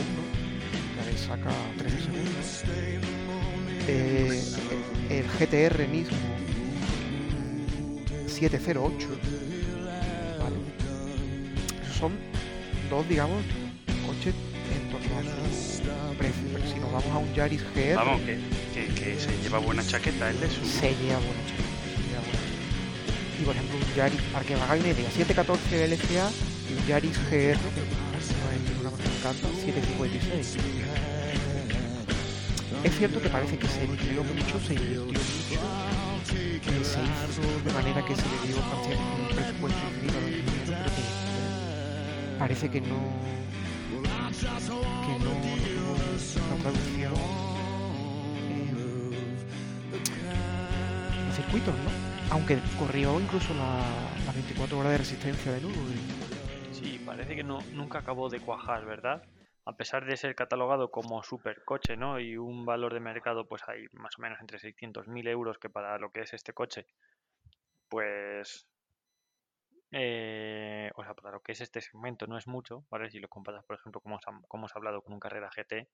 ya 0.96 1.04
le 1.12 1.18
saca 1.18 1.52
13 1.78 1.98
segundos. 2.00 2.64
Eh, 3.88 4.44
el 5.10 5.24
GTR 5.40 5.88
mismo 5.88 6.18
708, 8.28 9.08
¿vale? 10.40 10.56
Son 11.98 12.12
dos, 12.90 13.08
digamos, 13.08 13.42
coches 14.06 14.34
en 14.74 14.92
torno 14.92 15.18
a 15.18 15.24
su 15.24 16.18
precio. 16.18 16.44
Pero 16.54 16.68
si 16.74 16.80
nos 16.80 16.92
vamos 16.92 17.12
a 17.12 17.18
un 17.18 17.34
Yaris 17.34 17.62
GR, 17.74 17.96
Vamos, 17.96 18.22
que, 18.22 18.38
que- 18.74 18.94
que 18.94 19.20
se 19.20 19.32
lleva 19.42 19.60
buena 19.60 19.86
chaqueta 19.86 20.30
el 20.30 20.40
de 20.40 20.48
su. 20.50 20.66
se 20.66 20.90
lleva 20.96 21.18
buena 21.20 21.42
chaqueta. 21.48 21.68
Y 23.40 23.44
por 23.44 23.56
ejemplo, 23.56 23.78
un 23.78 23.96
Yaris, 23.96 24.22
para 24.34 24.46
que 24.46 24.56
os 24.56 24.62
hagáis 24.62 24.84
una 24.84 24.92
idea, 24.94 25.12
714 25.12 25.86
LCA 25.88 26.30
y 26.70 26.74
un 26.82 26.88
Yaris 26.88 27.18
GR, 27.30 27.30
que 27.30 27.40
no 27.40 28.20
es 28.20 28.28
cosa 28.28 28.98
que 28.98 29.10
me 29.10 29.18
encanta, 29.18 29.48
756. 29.64 30.58
Es 32.84 32.96
cierto 32.98 33.22
que 33.22 33.30
parece 33.30 33.58
que 33.58 33.68
se 33.68 33.84
empleó 33.84 34.24
mucho, 34.24 34.60
se 34.60 34.74
invirtió 34.76 35.06
mucho, 35.06 35.22
que 36.64 36.84
se 36.86 37.00
hizo 37.04 37.42
de 37.66 37.74
manera 37.74 38.04
que 38.06 38.16
se 38.16 38.22
le 38.22 38.48
dio 38.48 38.62
parcialmente 38.62 39.22
un 39.22 39.36
presupuesto 39.36 39.80
infinito 39.88 40.18
a 40.18 40.22
los 40.22 40.30
ingenieros, 40.32 40.70
pero 40.70 40.84
que 40.96 42.40
parece 42.40 42.70
que 42.70 42.82
no 42.82 42.98
que 45.08 45.24
no, 45.24 45.34
no 46.50 46.56
traducción 46.62 47.14
en 48.50 48.74
los 51.28 51.36
circuitos, 51.36 51.74
¿no? 51.76 51.90
Aunque 52.32 52.60
corrió 52.78 53.20
incluso 53.20 53.54
la- 53.54 54.26
las 54.26 54.36
24 54.36 54.78
horas 54.80 54.92
de 54.94 54.98
resistencia 55.00 55.52
de 55.54 55.62
Nürburgring. 55.62 56.08
Sí, 56.74 57.02
parece 57.06 57.36
que 57.36 57.44
no, 57.44 57.60
nunca 57.74 58.00
acabó 58.00 58.30
de 58.30 58.40
cuajar, 58.40 58.86
¿verdad? 58.86 59.24
A 59.72 59.74
pesar 59.78 60.04
de 60.06 60.18
ser 60.18 60.34
catalogado 60.34 60.90
como 60.90 61.22
supercoche, 61.22 61.96
¿no? 61.96 62.20
Y 62.20 62.38
un 62.38 62.66
valor 62.66 62.92
de 62.96 63.00
mercado, 63.00 63.48
pues 63.48 63.62
hay 63.68 63.86
más 63.92 64.18
o 64.18 64.22
menos 64.24 64.40
entre 64.42 64.58
600.000 64.58 65.28
euros, 65.28 65.60
que 65.60 65.70
para 65.70 66.00
lo 66.00 66.12
que 66.12 66.22
es 66.22 66.34
este 66.34 66.54
coche, 66.54 66.88
pues... 67.90 68.68
eh, 69.92 70.92
o 70.96 71.04
sea, 71.04 71.14
para 71.14 71.32
lo 71.32 71.42
que 71.42 71.52
es 71.54 71.62
este 71.62 71.82
segmento 71.82 72.26
no 72.28 72.38
es 72.38 72.48
mucho, 72.48 72.86
¿vale? 72.90 73.10
Si 73.10 73.20
lo 73.20 73.28
comparas, 73.30 73.66
por 73.66 73.76
ejemplo, 73.78 74.02
como 74.02 74.16
os, 74.16 74.28
han- 74.28 74.44
como 74.44 74.66
os 74.66 74.76
he 74.76 74.78
hablado 74.80 75.02
con 75.02 75.14
un 75.14 75.20
Carrera 75.20 75.50
GT, 75.54 75.88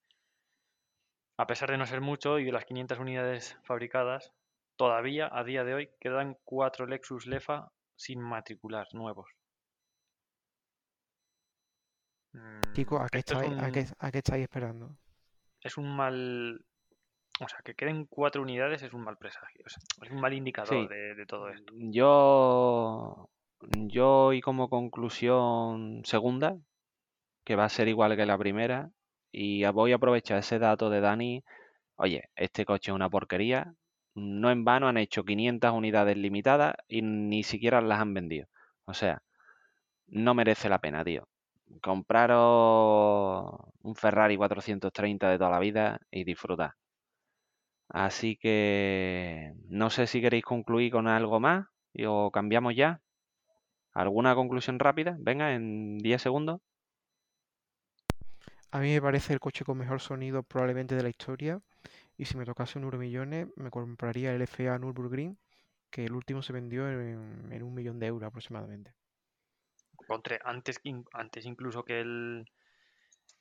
a 1.38 1.46
pesar 1.46 1.70
de 1.70 1.78
no 1.78 1.86
ser 1.86 2.02
mucho 2.02 2.40
y 2.40 2.46
de 2.46 2.52
las 2.52 2.66
500 2.66 2.98
unidades 2.98 3.56
fabricadas, 3.66 4.32
todavía 4.78 5.30
a 5.32 5.44
día 5.44 5.64
de 5.64 5.76
hoy 5.76 5.90
quedan 6.00 6.40
cuatro 6.44 6.88
Lexus 6.88 7.28
Lefa 7.28 7.72
sin 7.96 8.20
matricular 8.20 8.88
nuevos. 8.94 9.30
Mm, 12.34 12.74
Chicos, 12.74 13.02
¿a 13.02 13.08
qué, 13.10 13.20
es 13.20 13.26
estáis, 13.32 13.52
a, 13.62 13.72
qué, 13.72 13.80
un- 13.82 13.86
a 14.00 14.12
qué 14.12 14.18
estáis 14.20 14.44
esperando? 14.44 14.96
es 15.62 15.78
un 15.78 15.96
mal. 15.96 16.66
O 17.40 17.48
sea, 17.48 17.60
que 17.64 17.74
queden 17.74 18.06
cuatro 18.06 18.42
unidades 18.42 18.84
es 18.84 18.94
un 18.94 19.02
mal 19.04 19.18
presagio. 19.18 19.64
o 19.66 19.70
sea, 19.70 19.82
es 20.04 20.12
un 20.12 20.20
mal 20.22 20.34
indicador 20.34 20.70
Sí. 20.70 20.88
de, 20.88 21.16
de 21.16 21.26
todo 21.26 21.50
esto. 21.50 21.74
Yo, 21.76 23.30
yo 23.88 24.34
y 24.34 24.42
como 24.42 24.70
conclusión 24.70 26.02
segunda, 26.06 26.58
que 27.44 27.56
va 27.56 27.66
a 27.66 27.70
ser 27.70 27.88
igual 27.88 28.16
que 28.16 28.26
la 28.26 28.38
primera, 28.38 28.92
y 29.32 29.66
voy 29.66 29.94
a 29.94 29.96
aprovechar 29.96 30.38
ese 30.40 30.60
dato 30.60 30.90
de 30.90 31.02
Dani. 31.02 31.44
Oye, 31.96 32.30
este 32.36 32.66
coche 32.66 32.92
es 32.92 32.96
una 32.96 33.10
porquería. 33.10 33.74
No 34.16 34.52
en 34.52 34.64
vano 34.64 34.88
han 34.88 34.98
hecho 34.98 35.24
500 35.24 35.72
unidades 35.74 36.18
limitadas 36.18 36.76
y 36.88 37.02
ni 37.02 37.42
siquiera 37.44 37.82
las 37.82 38.00
han 38.00 38.14
vendido. 38.14 38.48
O 38.86 38.94
sea, 38.94 39.24
no 40.08 40.36
merece 40.36 40.70
la 40.70 40.80
pena, 40.80 41.04
tío. 41.04 41.28
Compraros 41.82 43.56
un 43.82 43.96
Ferrari 43.96 44.38
430 44.38 45.30
de 45.30 45.38
toda 45.38 45.50
la 45.50 45.60
vida 45.60 46.00
y 46.12 46.24
disfrutad. 46.24 46.72
Así 47.90 48.38
que 48.38 49.54
no 49.70 49.90
sé 49.90 50.08
si 50.08 50.22
queréis 50.22 50.44
concluir 50.44 50.92
con 50.92 51.08
algo 51.08 51.40
más 51.40 51.68
o 52.06 52.32
cambiamos 52.32 52.76
ya. 52.76 53.02
¿Alguna 53.94 54.34
conclusión 54.36 54.80
rápida? 54.80 55.16
Venga, 55.20 55.54
en 55.54 56.00
10 56.00 56.22
segundos. 56.22 56.62
A 58.72 58.80
mí 58.80 58.92
me 58.92 59.02
parece 59.02 59.34
el 59.34 59.40
coche 59.40 59.64
con 59.64 59.78
mejor 59.78 60.02
sonido 60.02 60.42
probablemente 60.42 60.96
de 60.96 61.04
la 61.04 61.10
historia. 61.10 61.62
Y 62.18 62.26
si 62.26 62.38
me 62.38 62.46
tocase 62.46 62.80
un 62.80 62.86
euromillones, 62.86 63.48
me 63.56 63.70
compraría 63.70 64.34
el 64.34 64.42
FA 64.48 64.80
Nürburgring, 64.80 65.38
que 65.92 66.06
el 66.06 66.14
último 66.14 66.42
se 66.42 66.54
vendió 66.54 66.90
en, 66.90 67.52
en 67.52 67.64
un 67.64 67.74
millón 67.74 68.00
de 68.00 68.08
euros 68.08 68.28
aproximadamente. 68.28 68.94
Contra- 70.14 70.40
antes, 70.46 70.80
antes 71.14 71.46
incluso 71.46 71.84
que 71.84 72.00
el, 72.02 72.46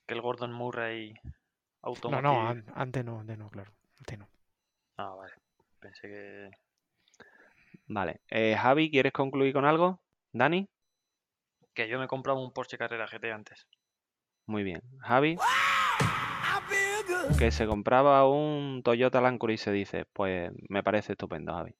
que 0.07 0.13
el 0.15 0.21
Gordon 0.21 0.51
Murray 0.51 1.13
No, 1.23 1.31
Automotive. 1.83 2.21
no, 2.23 2.47
an- 2.49 2.65
antes 2.75 3.05
no, 3.05 3.19
antes 3.19 3.37
no, 3.37 3.49
claro. 3.51 3.71
Antes 3.99 4.17
no. 4.17 4.27
Ah, 4.97 5.13
vale. 5.15 5.33
Pensé 5.79 6.07
que. 6.07 6.51
Vale. 7.87 8.21
Eh, 8.29 8.55
Javi, 8.57 8.89
¿quieres 8.89 9.11
concluir 9.13 9.53
con 9.53 9.65
algo? 9.65 9.99
¿Dani? 10.31 10.67
Que 11.75 11.87
yo 11.87 11.99
me 11.99 12.07
compraba 12.07 12.39
un 12.39 12.51
Porsche 12.53 12.77
Carrera 12.79 13.05
GT 13.07 13.31
antes. 13.31 13.67
Muy 14.47 14.63
bien. 14.63 14.81
Javi, 15.01 15.37
que 17.37 17.51
se 17.51 17.67
compraba 17.67 18.27
un 18.27 18.81
Toyota 18.83 19.21
Land 19.21 19.39
Cruiser, 19.39 19.73
dice. 19.73 20.05
Pues 20.11 20.51
me 20.69 20.81
parece 20.81 21.13
estupendo, 21.13 21.53
Javi. 21.53 21.75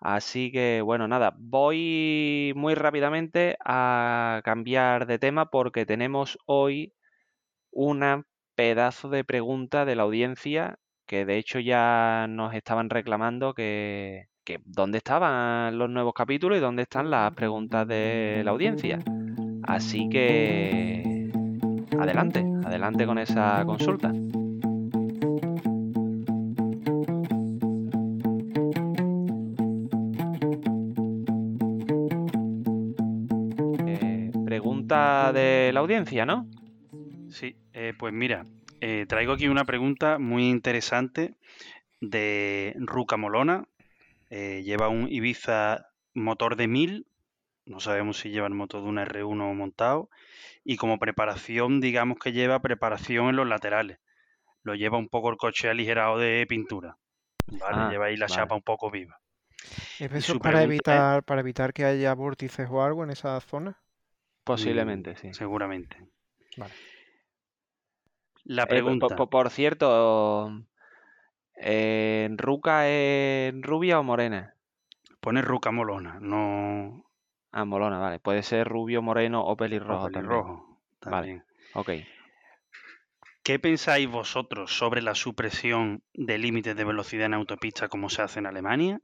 Así 0.00 0.52
que, 0.52 0.80
bueno, 0.82 1.08
nada, 1.08 1.34
voy 1.38 2.52
muy 2.56 2.74
rápidamente 2.74 3.56
a 3.64 4.40
cambiar 4.44 5.06
de 5.06 5.18
tema 5.18 5.50
porque 5.50 5.86
tenemos 5.86 6.38
hoy 6.46 6.94
una 7.72 8.24
pedazo 8.54 9.08
de 9.08 9.24
pregunta 9.24 9.84
de 9.84 9.96
la 9.96 10.04
audiencia 10.04 10.78
que 11.06 11.24
de 11.24 11.38
hecho 11.38 11.58
ya 11.58 12.26
nos 12.28 12.54
estaban 12.54 12.90
reclamando 12.90 13.54
que, 13.54 14.26
que 14.44 14.60
dónde 14.64 14.98
estaban 14.98 15.78
los 15.78 15.88
nuevos 15.90 16.12
capítulos 16.14 16.58
y 16.58 16.60
dónde 16.60 16.82
están 16.82 17.10
las 17.10 17.32
preguntas 17.34 17.88
de 17.88 18.42
la 18.44 18.50
audiencia. 18.50 18.98
Así 19.62 20.08
que 20.08 21.30
adelante, 21.98 22.44
adelante 22.64 23.06
con 23.06 23.18
esa 23.18 23.64
consulta. 23.64 24.12
Pregunta 34.88 35.32
de 35.32 35.70
la 35.72 35.80
audiencia, 35.80 36.24
¿no? 36.24 36.46
Sí, 37.30 37.54
eh, 37.74 37.92
pues 37.98 38.12
mira, 38.14 38.46
eh, 38.80 39.04
traigo 39.06 39.32
aquí 39.34 39.48
una 39.48 39.64
pregunta 39.64 40.18
muy 40.18 40.48
interesante 40.48 41.34
de 42.00 42.74
Ruca 42.78 43.16
Molona. 43.16 43.64
Eh, 44.30 44.62
lleva 44.64 44.88
un 44.88 45.08
Ibiza 45.10 45.86
motor 46.14 46.56
de 46.56 46.68
1000, 46.68 47.06
no 47.66 47.80
sabemos 47.80 48.18
si 48.18 48.30
lleva 48.30 48.46
el 48.46 48.54
motor 48.54 48.82
de 48.82 48.88
un 48.88 48.98
R1 48.98 49.54
montado, 49.54 50.08
y 50.64 50.76
como 50.76 50.98
preparación, 50.98 51.80
digamos 51.80 52.18
que 52.18 52.32
lleva 52.32 52.60
preparación 52.60 53.28
en 53.28 53.36
los 53.36 53.46
laterales. 53.46 53.98
Lo 54.62 54.74
lleva 54.74 54.98
un 54.98 55.08
poco 55.08 55.30
el 55.30 55.36
coche 55.36 55.68
aligerado 55.68 56.18
de 56.18 56.46
pintura. 56.48 56.96
¿vale? 57.46 57.78
Ah, 57.78 57.90
lleva 57.90 58.06
ahí 58.06 58.16
la 58.16 58.26
vale. 58.26 58.42
chapa 58.42 58.54
un 58.54 58.62
poco 58.62 58.90
viva. 58.90 59.18
¿Es 60.00 60.12
eso 60.12 60.38
para 60.38 60.58
es- 60.60 60.64
evitar, 60.64 61.22
para 61.24 61.40
evitar 61.40 61.72
que 61.72 61.84
haya 61.84 62.14
vórtices 62.14 62.68
o 62.70 62.82
algo 62.82 63.04
en 63.04 63.10
esa 63.10 63.38
zona? 63.40 63.78
Posiblemente, 64.48 65.14
sí. 65.16 65.32
Seguramente. 65.34 65.96
Vale. 66.56 66.72
La 68.44 68.62
Eh, 68.64 68.66
pregunta. 68.66 69.14
po- 69.14 69.28
por 69.28 69.50
cierto, 69.50 70.50
eh, 71.56 72.28
¿Ruca 72.32 72.88
es 72.88 73.52
rubia 73.60 74.00
o 74.00 74.02
morena? 74.02 74.54
Pone 75.20 75.42
Ruca 75.42 75.70
Molona, 75.70 76.18
no 76.20 77.04
Ah, 77.50 77.64
molona, 77.64 77.98
vale. 77.98 78.18
Puede 78.20 78.42
ser 78.42 78.66
rubio, 78.68 79.02
moreno 79.02 79.42
o 79.44 79.56
pelirrojo 79.56 80.06
o 80.06 80.10
también. 80.10 80.26
pelirrojo. 80.28 80.80
Vale. 81.02 81.16
También. 81.16 81.44
Ok. 81.74 81.90
¿Qué 83.42 83.58
pensáis 83.58 84.08
vosotros 84.08 84.76
sobre 84.76 85.00
la 85.02 85.14
supresión 85.14 86.02
de 86.14 86.38
límites 86.38 86.76
de 86.76 86.84
velocidad 86.84 87.26
en 87.26 87.34
autopista 87.34 87.88
como 87.88 88.08
se 88.10 88.22
hace 88.22 88.38
en 88.38 88.46
Alemania? 88.46 89.00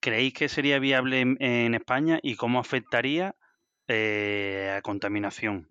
¿Creéis 0.00 0.32
que 0.32 0.48
sería 0.48 0.78
viable 0.78 1.20
en, 1.20 1.36
en 1.40 1.74
España 1.74 2.20
y 2.22 2.36
cómo 2.36 2.60
afectaría 2.60 3.34
eh, 3.88 4.74
a 4.76 4.82
contaminación? 4.82 5.68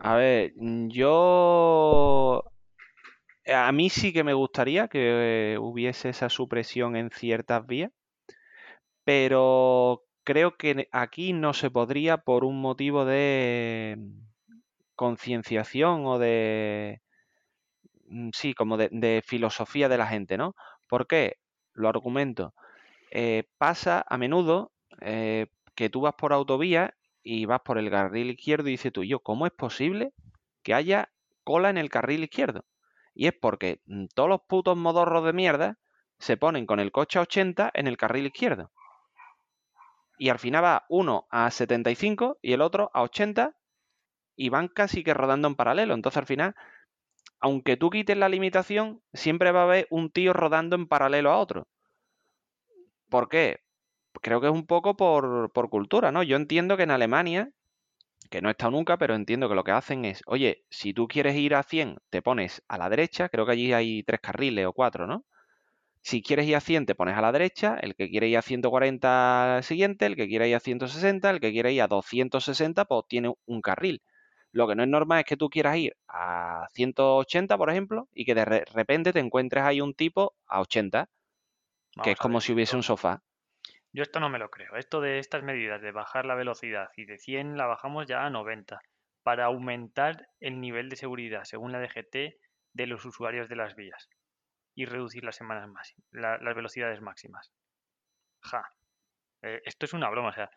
A 0.00 0.16
ver, 0.16 0.52
mm, 0.56 0.88
yo 0.88 2.44
a 3.46 3.72
mí 3.72 3.90
sí 3.90 4.12
que 4.12 4.24
me 4.24 4.34
gustaría 4.34 4.88
que 4.88 5.56
hubiese 5.60 6.08
esa 6.08 6.28
supresión 6.28 6.96
en 6.96 7.10
ciertas 7.10 7.66
vías, 7.66 7.90
pero 9.04 10.02
creo 10.24 10.56
que 10.56 10.88
aquí 10.92 11.32
no 11.32 11.54
se 11.54 11.70
podría 11.70 12.18
por 12.18 12.44
un 12.44 12.60
motivo 12.60 13.04
de 13.04 13.98
concienciación 14.96 16.06
o 16.06 16.18
de, 16.18 17.00
mm, 18.08 18.30
sí, 18.32 18.54
como 18.54 18.76
de, 18.76 19.22
filosofía 19.24 19.88
de 19.88 19.98
la 19.98 20.06
gente, 20.06 20.36
¿no? 20.36 20.54
¿Por 20.88 21.06
qué? 21.06 21.36
Lo 21.74 21.88
argumento. 21.88 22.54
Eh, 23.12 23.44
pasa 23.58 24.04
a 24.08 24.18
menudo 24.18 24.72
eh, 25.00 25.46
que 25.74 25.90
tú 25.90 26.02
vas 26.02 26.14
por 26.14 26.32
autovía 26.32 26.94
y 27.22 27.44
vas 27.44 27.60
por 27.60 27.78
el 27.78 27.90
carril 27.90 28.30
izquierdo 28.30 28.68
y 28.68 28.72
dices 28.72 28.92
tú, 28.92 29.04
yo, 29.04 29.20
¿cómo 29.20 29.46
es 29.46 29.52
posible 29.52 30.12
que 30.62 30.74
haya 30.74 31.10
cola 31.44 31.70
en 31.70 31.78
el 31.78 31.90
carril 31.90 32.24
izquierdo? 32.24 32.64
Y 33.14 33.26
es 33.26 33.34
porque 33.34 33.80
mm, 33.86 34.06
todos 34.14 34.28
los 34.28 34.42
putos 34.42 34.76
modorros 34.76 35.24
de 35.24 35.32
mierda 35.32 35.78
se 36.18 36.36
ponen 36.36 36.66
con 36.66 36.80
el 36.80 36.92
coche 36.92 37.18
a 37.18 37.22
80 37.22 37.70
en 37.74 37.86
el 37.86 37.96
carril 37.96 38.26
izquierdo. 38.26 38.70
Y 40.18 40.30
al 40.30 40.38
final 40.38 40.64
va 40.64 40.86
uno 40.88 41.26
a 41.30 41.50
75 41.50 42.38
y 42.40 42.52
el 42.52 42.62
otro 42.62 42.90
a 42.94 43.02
80 43.02 43.54
y 44.36 44.48
van 44.48 44.68
casi 44.68 45.02
que 45.04 45.14
rodando 45.14 45.48
en 45.48 45.56
paralelo. 45.56 45.94
Entonces 45.94 46.18
al 46.18 46.26
final, 46.26 46.54
aunque 47.40 47.76
tú 47.76 47.90
quites 47.90 48.16
la 48.16 48.28
limitación, 48.28 49.02
siempre 49.12 49.52
va 49.52 49.60
a 49.60 49.64
haber 49.64 49.86
un 49.90 50.10
tío 50.10 50.32
rodando 50.32 50.76
en 50.76 50.86
paralelo 50.86 51.30
a 51.30 51.38
otro. 51.38 51.68
¿Por 53.08 53.28
qué? 53.28 53.65
Creo 54.22 54.40
que 54.40 54.46
es 54.48 54.52
un 54.52 54.66
poco 54.66 54.96
por, 54.96 55.52
por 55.52 55.68
cultura, 55.70 56.12
¿no? 56.12 56.22
Yo 56.22 56.36
entiendo 56.36 56.76
que 56.76 56.84
en 56.84 56.90
Alemania, 56.90 57.50
que 58.30 58.42
no 58.42 58.48
he 58.48 58.52
estado 58.52 58.72
nunca, 58.72 58.98
pero 58.98 59.14
entiendo 59.14 59.48
que 59.48 59.54
lo 59.56 59.64
que 59.64 59.72
hacen 59.72 60.04
es, 60.04 60.22
oye, 60.26 60.64
si 60.70 60.94
tú 60.94 61.08
quieres 61.08 61.36
ir 61.36 61.54
a 61.54 61.62
100, 61.64 61.98
te 62.10 62.22
pones 62.22 62.62
a 62.68 62.78
la 62.78 62.88
derecha, 62.90 63.28
creo 63.28 63.46
que 63.46 63.52
allí 63.52 63.72
hay 63.72 64.02
tres 64.04 64.20
carriles 64.20 64.66
o 64.66 64.72
cuatro, 64.74 65.06
¿no? 65.06 65.24
Si 66.02 66.22
quieres 66.22 66.46
ir 66.46 66.56
a 66.56 66.60
100, 66.60 66.86
te 66.86 66.94
pones 66.94 67.16
a 67.16 67.20
la 67.22 67.32
derecha, 67.32 67.76
el 67.80 67.94
que 67.96 68.08
quiere 68.10 68.28
ir 68.28 68.38
a 68.38 68.42
140 68.42 69.60
siguiente, 69.62 70.06
el 70.06 70.16
que 70.16 70.28
quiere 70.28 70.48
ir 70.48 70.56
a 70.56 70.60
160, 70.60 71.30
el 71.30 71.40
que 71.40 71.52
quiere 71.52 71.72
ir 71.72 71.82
a 71.82 71.88
260, 71.88 72.84
pues 72.86 73.04
tiene 73.08 73.34
un 73.46 73.60
carril. 73.62 74.02
Lo 74.52 74.68
que 74.68 74.76
no 74.76 74.84
es 74.84 74.88
normal 74.88 75.20
es 75.20 75.26
que 75.26 75.36
tú 75.36 75.50
quieras 75.50 75.76
ir 75.78 75.96
a 76.08 76.66
180, 76.74 77.58
por 77.58 77.70
ejemplo, 77.70 78.08
y 78.14 78.24
que 78.24 78.34
de 78.34 78.44
repente 78.46 79.12
te 79.12 79.20
encuentres 79.20 79.64
ahí 79.64 79.80
un 79.80 79.94
tipo 79.94 80.34
a 80.46 80.60
80, 80.60 81.10
que 82.02 82.12
es 82.12 82.18
como 82.18 82.40
si 82.40 82.52
hubiese 82.54 82.76
un 82.76 82.84
sofá. 82.84 83.22
Yo 83.96 84.02
esto 84.02 84.20
no 84.20 84.28
me 84.28 84.38
lo 84.38 84.50
creo. 84.50 84.76
Esto 84.76 85.00
de 85.00 85.18
estas 85.18 85.42
medidas 85.42 85.80
de 85.80 85.90
bajar 85.90 86.26
la 86.26 86.34
velocidad 86.34 86.90
y 86.96 87.06
de 87.06 87.16
100 87.16 87.56
la 87.56 87.64
bajamos 87.64 88.06
ya 88.06 88.26
a 88.26 88.30
90 88.30 88.78
para 89.22 89.46
aumentar 89.46 90.28
el 90.38 90.60
nivel 90.60 90.90
de 90.90 90.96
seguridad, 90.96 91.44
según 91.44 91.72
la 91.72 91.80
DGT, 91.80 92.36
de 92.74 92.86
los 92.86 93.06
usuarios 93.06 93.48
de 93.48 93.56
las 93.56 93.74
vías 93.74 94.10
y 94.74 94.84
reducir 94.84 95.24
las 95.24 95.36
semanas 95.36 95.66
máximas, 95.70 96.06
las 96.12 96.54
velocidades 96.54 97.00
máximas. 97.00 97.50
Ja. 98.42 98.68
Eh, 99.42 99.62
esto 99.64 99.86
es 99.86 99.94
una 99.94 100.10
broma, 100.10 100.28
o 100.28 100.34
sea. 100.34 100.50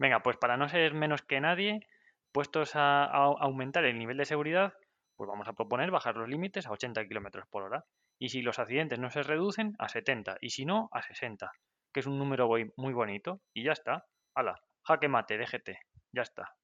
Venga, 0.00 0.24
pues 0.24 0.36
para 0.36 0.56
no 0.56 0.68
ser 0.68 0.94
menos 0.94 1.22
que 1.22 1.40
nadie, 1.40 1.86
puestos 2.32 2.74
a, 2.74 3.04
aumentar 3.04 3.84
el 3.84 4.00
nivel 4.00 4.16
de 4.16 4.24
seguridad, 4.24 4.74
pues 5.14 5.28
vamos 5.28 5.46
a 5.46 5.52
proponer 5.52 5.92
bajar 5.92 6.16
los 6.16 6.28
límites 6.28 6.66
a 6.66 6.72
80 6.72 7.06
km 7.06 7.46
por 7.50 7.62
hora. 7.62 7.84
Y 8.18 8.30
si 8.30 8.42
los 8.42 8.58
accidentes 8.58 8.98
no 8.98 9.10
se 9.10 9.22
reducen, 9.22 9.76
a 9.78 9.88
70. 9.88 10.38
Y 10.40 10.50
si 10.50 10.64
no, 10.64 10.88
a 10.90 11.02
60. 11.02 11.52
Que 11.92 12.00
es 12.00 12.06
un 12.06 12.18
número 12.18 12.48
muy 12.76 12.92
bonito. 12.92 13.40
Y 13.54 13.64
ya 13.64 13.72
está. 13.72 14.06
Hala. 14.34 14.60
Jaque 14.84 15.08
mate, 15.08 15.38
DGT. 15.38 15.70
Ya 16.12 16.22
está. 16.22 16.54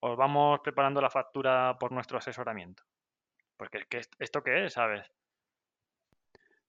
Os 0.00 0.16
vamos 0.16 0.60
preparando 0.60 1.00
la 1.00 1.10
factura 1.10 1.76
por 1.78 1.92
nuestro 1.92 2.18
asesoramiento. 2.18 2.82
Porque 3.56 3.78
es 3.78 3.86
que 3.86 4.00
esto 4.18 4.42
qué 4.42 4.66
es, 4.66 4.72
¿sabes? 4.72 5.10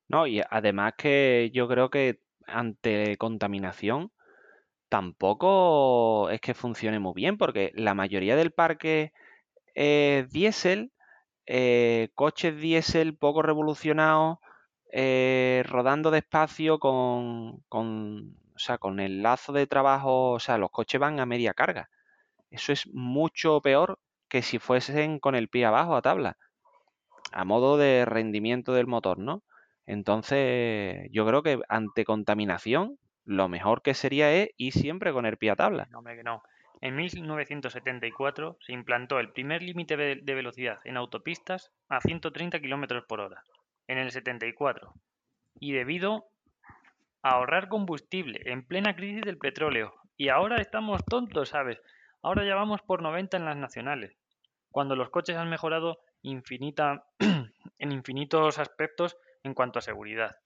No, 0.07 0.27
y 0.27 0.41
además 0.49 0.93
que 0.97 1.49
yo 1.53 1.67
creo 1.67 1.89
que 1.89 2.21
ante 2.45 3.17
contaminación 3.17 4.11
tampoco 4.89 6.29
es 6.29 6.39
que 6.41 6.53
funcione 6.53 6.99
muy 6.99 7.13
bien, 7.15 7.37
porque 7.37 7.71
la 7.73 7.95
mayoría 7.95 8.35
del 8.35 8.51
parque 8.51 9.11
es 9.73 10.29
diésel, 10.29 10.91
eh, 11.47 12.09
coches 12.13 12.55
diésel 12.55 13.17
poco 13.17 13.41
revolucionados, 13.41 14.37
eh, 14.95 15.63
rodando 15.65 16.11
despacio 16.11 16.77
con, 16.77 17.63
o 17.67 18.59
sea, 18.59 18.77
con 18.77 18.99
el 18.99 19.23
lazo 19.23 19.51
de 19.51 19.65
trabajo, 19.65 20.33
o 20.33 20.39
sea, 20.39 20.59
los 20.59 20.69
coches 20.69 21.01
van 21.01 21.19
a 21.19 21.25
media 21.25 21.55
carga. 21.55 21.89
Eso 22.51 22.71
es 22.71 22.87
mucho 22.93 23.59
peor 23.61 23.97
que 24.29 24.43
si 24.43 24.59
fuesen 24.59 25.17
con 25.17 25.33
el 25.33 25.49
pie 25.49 25.65
abajo 25.65 25.95
a 25.95 26.03
tabla, 26.03 26.37
a 27.31 27.43
modo 27.43 27.77
de 27.77 28.05
rendimiento 28.05 28.73
del 28.73 28.85
motor, 28.85 29.17
¿no? 29.17 29.41
Entonces, 29.87 31.09
yo 31.11 31.25
creo 31.25 31.41
que 31.41 31.59
ante 31.69 32.05
contaminación 32.05 32.99
lo 33.25 33.49
mejor 33.49 33.81
que 33.81 33.95
sería 33.95 34.31
es 34.31 34.49
ir 34.57 34.73
siempre 34.73 35.11
con 35.11 35.25
el 35.25 35.37
pie 35.37 35.49
a 35.49 35.55
tabla. 35.55 35.87
No, 35.89 36.03
que 36.03 36.23
no. 36.23 36.43
En 36.81 36.95
1974 36.95 38.57
se 38.61 38.73
implantó 38.73 39.19
el 39.19 39.31
primer 39.31 39.63
límite 39.63 39.97
de 39.97 40.35
velocidad 40.35 40.79
en 40.83 40.97
autopistas 40.97 41.71
a 41.89 41.99
130 41.99 42.59
km 42.59 43.07
por 43.07 43.21
hora, 43.21 43.41
en 43.87 43.97
el 43.97 44.11
74, 44.11 44.93
y 45.59 45.73
debido 45.73 46.25
a 47.21 47.35
ahorrar 47.35 47.69
combustible 47.69 48.41
en 48.45 48.65
plena 48.65 48.95
crisis 48.95 49.21
del 49.21 49.37
petróleo. 49.37 49.93
Y 50.17 50.29
ahora 50.29 50.61
estamos 50.61 51.03
tontos, 51.05 51.49
¿sabes? 51.49 51.81
Ahora 52.21 52.45
ya 52.45 52.55
vamos 52.55 52.81
por 52.81 53.01
90 53.01 53.37
en 53.37 53.45
las 53.45 53.57
nacionales, 53.57 54.15
cuando 54.71 54.95
los 54.95 55.09
coches 55.09 55.37
han 55.37 55.49
mejorado 55.49 55.99
infinita, 56.21 57.05
en 57.79 57.91
infinitos 57.91 58.59
aspectos 58.59 59.17
en 59.43 59.53
cuanto 59.53 59.79
a 59.79 59.81
seguridad. 59.81 60.37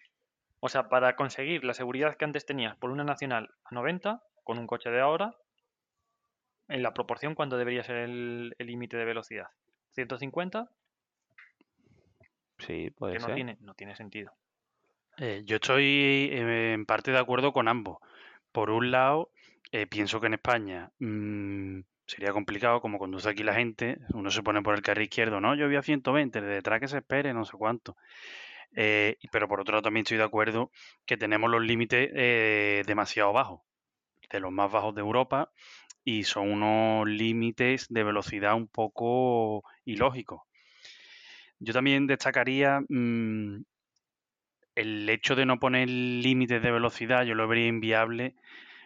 O 0.59 0.69
sea, 0.69 0.89
para 0.89 1.15
conseguir 1.15 1.63
la 1.63 1.73
seguridad 1.73 2.17
que 2.17 2.25
antes 2.25 2.45
tenías 2.45 2.75
por 2.77 2.89
una 2.89 3.03
nacional 3.03 3.49
a 3.63 3.75
90, 3.75 4.23
con 4.43 4.57
un 4.57 4.67
coche 4.67 4.89
de 4.89 5.01
ahora, 5.01 5.35
en 6.67 6.83
la 6.83 6.93
proporción, 6.93 7.35
¿cuánto 7.35 7.57
debería 7.57 7.83
ser 7.83 7.97
el 7.97 8.55
límite 8.59 8.97
de 8.97 9.05
velocidad? 9.05 9.47
¿150? 9.95 10.69
Sí, 12.59 12.89
puede 12.91 13.13
que 13.13 13.19
no 13.19 13.33
Tiene, 13.33 13.57
no 13.61 13.73
tiene 13.73 13.95
sentido. 13.95 14.33
Eh, 15.17 15.41
yo 15.45 15.55
estoy 15.55 16.29
eh, 16.31 16.73
en 16.73 16.85
parte 16.85 17.11
de 17.11 17.19
acuerdo 17.19 17.53
con 17.53 17.67
ambos. 17.67 17.97
Por 18.51 18.69
un 18.69 18.91
lado, 18.91 19.31
eh, 19.71 19.87
pienso 19.87 20.19
que 20.19 20.27
en 20.27 20.35
España 20.35 20.91
mm, 20.99 21.79
sería 22.05 22.31
complicado, 22.31 22.81
como 22.81 22.99
conduce 22.99 23.29
aquí 23.29 23.43
la 23.43 23.53
gente, 23.53 23.97
uno 24.13 24.31
se 24.31 24.41
pone 24.41 24.61
por 24.61 24.75
el 24.75 24.81
carril 24.81 25.03
izquierdo, 25.03 25.41
no, 25.41 25.55
yo 25.55 25.67
voy 25.67 25.75
a 25.75 25.83
120, 25.83 26.41
de 26.41 26.47
detrás 26.47 26.79
que 26.79 26.87
se 26.87 26.97
espere, 26.97 27.33
no 27.33 27.45
sé 27.45 27.53
cuánto. 27.57 27.97
Eh, 28.71 29.17
pero 29.31 29.47
por 29.47 29.59
otro 29.59 29.73
lado 29.73 29.83
también 29.83 30.03
estoy 30.03 30.17
de 30.17 30.23
acuerdo 30.23 30.71
que 31.05 31.17
tenemos 31.17 31.49
los 31.49 31.61
límites 31.61 32.09
eh, 32.13 32.83
demasiado 32.85 33.33
bajos, 33.33 33.61
de 34.31 34.39
los 34.39 34.51
más 34.51 34.71
bajos 34.71 34.95
de 34.95 35.01
Europa, 35.01 35.51
y 36.03 36.23
son 36.23 36.49
unos 36.49 37.07
límites 37.07 37.87
de 37.89 38.03
velocidad 38.03 38.55
un 38.55 38.67
poco 38.67 39.63
ilógicos. 39.83 40.41
Yo 41.59 41.73
también 41.73 42.07
destacaría 42.07 42.81
mm, 42.89 43.61
el 44.75 45.09
hecho 45.09 45.35
de 45.35 45.45
no 45.45 45.59
poner 45.59 45.89
límites 45.89 46.61
de 46.61 46.71
velocidad, 46.71 47.23
yo 47.25 47.35
lo 47.35 47.47
vería 47.47 47.67
inviable 47.67 48.35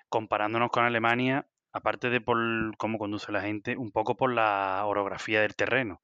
comparándonos 0.09 0.71
con 0.71 0.85
Alemania, 0.85 1.47
aparte 1.73 2.09
de 2.09 2.21
por 2.21 2.39
cómo 2.77 2.99
conduce 2.99 3.31
la 3.31 3.41
gente, 3.41 3.77
un 3.77 3.91
poco 3.91 4.17
por 4.17 4.33
la 4.33 4.83
orografía 4.85 5.41
del 5.41 5.55
terreno. 5.55 6.01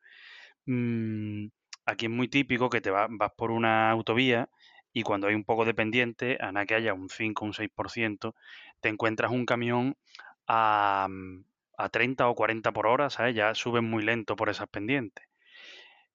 Mm, 0.65 1.47
aquí 1.86 2.06
es 2.08 2.12
muy 2.12 2.27
típico 2.30 2.69
que 2.69 2.82
te 2.82 2.91
vas, 2.91 3.10
por 3.38 3.51
una 3.51 3.91
autovía 3.91 4.49
y 4.93 5.03
cuando 5.03 5.27
hay 5.27 5.36
un 5.36 5.45
poco 5.45 5.65
de 5.65 5.73
pendiente, 5.75 6.38
a 6.41 6.51
nada 6.51 6.65
que 6.67 6.75
haya 6.75 6.93
un 6.93 7.10
5 7.10 7.45
o 7.45 7.47
un 7.47 7.53
6%, 7.53 8.36
te 8.82 8.89
encuentras 8.89 9.32
un 9.32 9.45
camión 9.45 9.97
a, 10.47 11.08
mm, 11.10 11.43
a 11.77 11.89
30 11.89 12.27
o 12.30 12.36
40 12.36 12.71
por 12.73 12.88
hora, 12.88 13.10
¿sabes? 13.10 13.36
Ya 13.36 13.53
suben 13.56 13.86
muy 13.86 14.03
lento 14.03 14.36
por 14.36 14.49
esas 14.49 14.69
pendientes. 14.69 15.25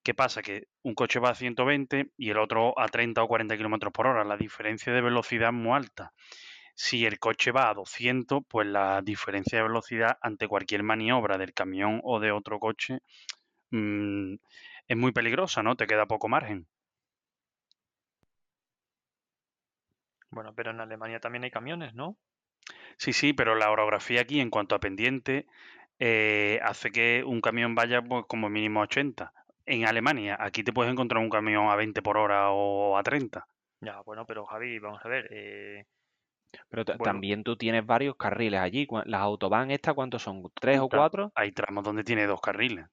¿Qué 0.03 0.15
pasa? 0.15 0.43
Que 0.43 0.69
un 0.83 0.95
coche 0.95 1.21
va 1.21 1.31
a 1.31 1.35
120 1.35 2.11
y 2.17 2.31
el 2.31 2.39
otro 2.39 2.79
a 2.79 2.89
30 2.89 3.23
o 3.23 3.29
40 3.29 3.57
kilómetros 3.57 3.93
por 3.93 4.07
hora. 4.07 4.25
La 4.25 4.37
diferencia 4.37 4.93
de 4.93 5.01
velocidad 5.01 5.51
es 5.51 5.55
muy 5.55 5.77
alta. 5.77 6.13
Si 6.75 7.07
el 7.07 7.19
coche 7.19 7.53
va 7.53 7.71
a 7.71 7.75
200, 7.75 8.43
pues 8.49 8.67
la 8.67 9.03
diferencia 9.03 9.59
de 9.59 9.65
velocidad 9.65 10.19
ante 10.21 10.49
cualquier 10.49 10.83
maniobra 10.83 11.39
del 11.39 11.55
camión 11.55 12.01
o 12.05 12.19
de 12.21 12.33
otro 12.33 12.59
coche 12.59 13.01
mmm, 13.71 14.35
es 14.89 14.97
muy 14.97 15.13
peligrosa, 15.13 15.63
¿no? 15.63 15.77
Te 15.77 15.87
queda 15.87 16.07
poco 16.07 16.29
margen. 16.29 16.67
Bueno, 20.31 20.55
pero 20.55 20.71
en 20.71 20.81
Alemania 20.81 21.21
también 21.21 21.45
hay 21.45 21.51
camiones, 21.51 21.95
¿no? 21.95 22.17
Sí, 22.97 23.13
sí, 23.13 23.33
pero 23.33 23.55
la 23.55 23.71
orografía 23.71 24.23
aquí 24.23 24.41
en 24.41 24.51
cuanto 24.51 24.75
a 24.75 24.81
pendiente 24.81 25.47
eh, 25.99 26.59
hace 26.63 26.91
que 26.91 27.23
un 27.25 27.41
camión 27.41 27.75
vaya 27.75 28.03
pues, 28.03 28.25
como 28.27 28.49
mínimo 28.49 28.81
a 28.81 28.85
80. 28.85 29.33
En 29.67 29.87
Alemania, 29.87 30.37
aquí 30.39 30.63
te 30.65 30.73
puedes 30.73 30.93
encontrar 30.93 31.23
un 31.23 31.31
camión 31.31 31.69
a 31.69 31.77
20 31.77 32.03
por 32.03 32.17
hora 32.17 32.51
o 32.51 32.97
a 32.97 33.03
30. 33.03 33.47
Ya, 33.81 34.01
bueno, 34.03 34.27
pero 34.27 34.47
Javi, 34.47 34.79
vamos 34.79 35.01
a 35.05 35.09
ver. 35.09 35.29
Eh, 35.31 35.85
pero 36.69 36.85
también 36.85 37.43
tú 37.45 37.57
tienes 37.57 37.85
varios 37.85 38.17
carriles 38.17 38.61
allí. 38.61 38.87
Las 39.07 39.21
autobahn 39.23 39.71
estas, 39.71 39.95
¿cuántos 39.95 40.23
son? 40.23 40.43
¿Tres 40.61 40.79
o 40.81 40.89
cuatro? 40.89 41.33
Hay 41.35 41.53
tramos 41.53 41.85
donde 41.85 42.05
tiene 42.05 42.27
dos 42.27 42.41
carriles. 42.41 42.87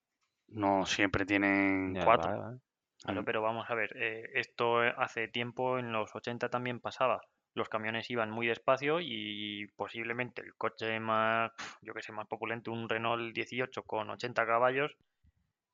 No 0.47 0.85
siempre 0.85 1.25
tienen 1.25 1.97
cuatro. 2.03 2.59
Claro, 3.01 3.21
Mm. 3.21 3.25
pero 3.25 3.41
vamos 3.41 3.69
a 3.69 3.75
ver, 3.75 3.95
eh, 3.95 4.29
esto 4.33 4.83
eh, 4.83 4.93
hace 4.97 5.29
tiempo, 5.29 5.79
en 5.79 5.93
los 5.93 6.13
80 6.13 6.49
también 6.49 6.81
pasaba. 6.81 7.21
Los 7.53 7.69
camiones 7.69 8.09
iban 8.09 8.29
muy 8.29 8.47
despacio 8.47 8.99
y 8.99 9.67
posiblemente 9.77 10.41
el 10.41 10.53
coche 10.55 10.99
más, 10.99 11.51
yo 11.81 11.93
que 11.93 12.01
sé, 12.01 12.11
más 12.11 12.27
populente, 12.27 12.69
un 12.69 12.89
Renault 12.89 13.33
18 13.33 13.83
con 13.83 14.09
80 14.09 14.45
caballos, 14.45 14.91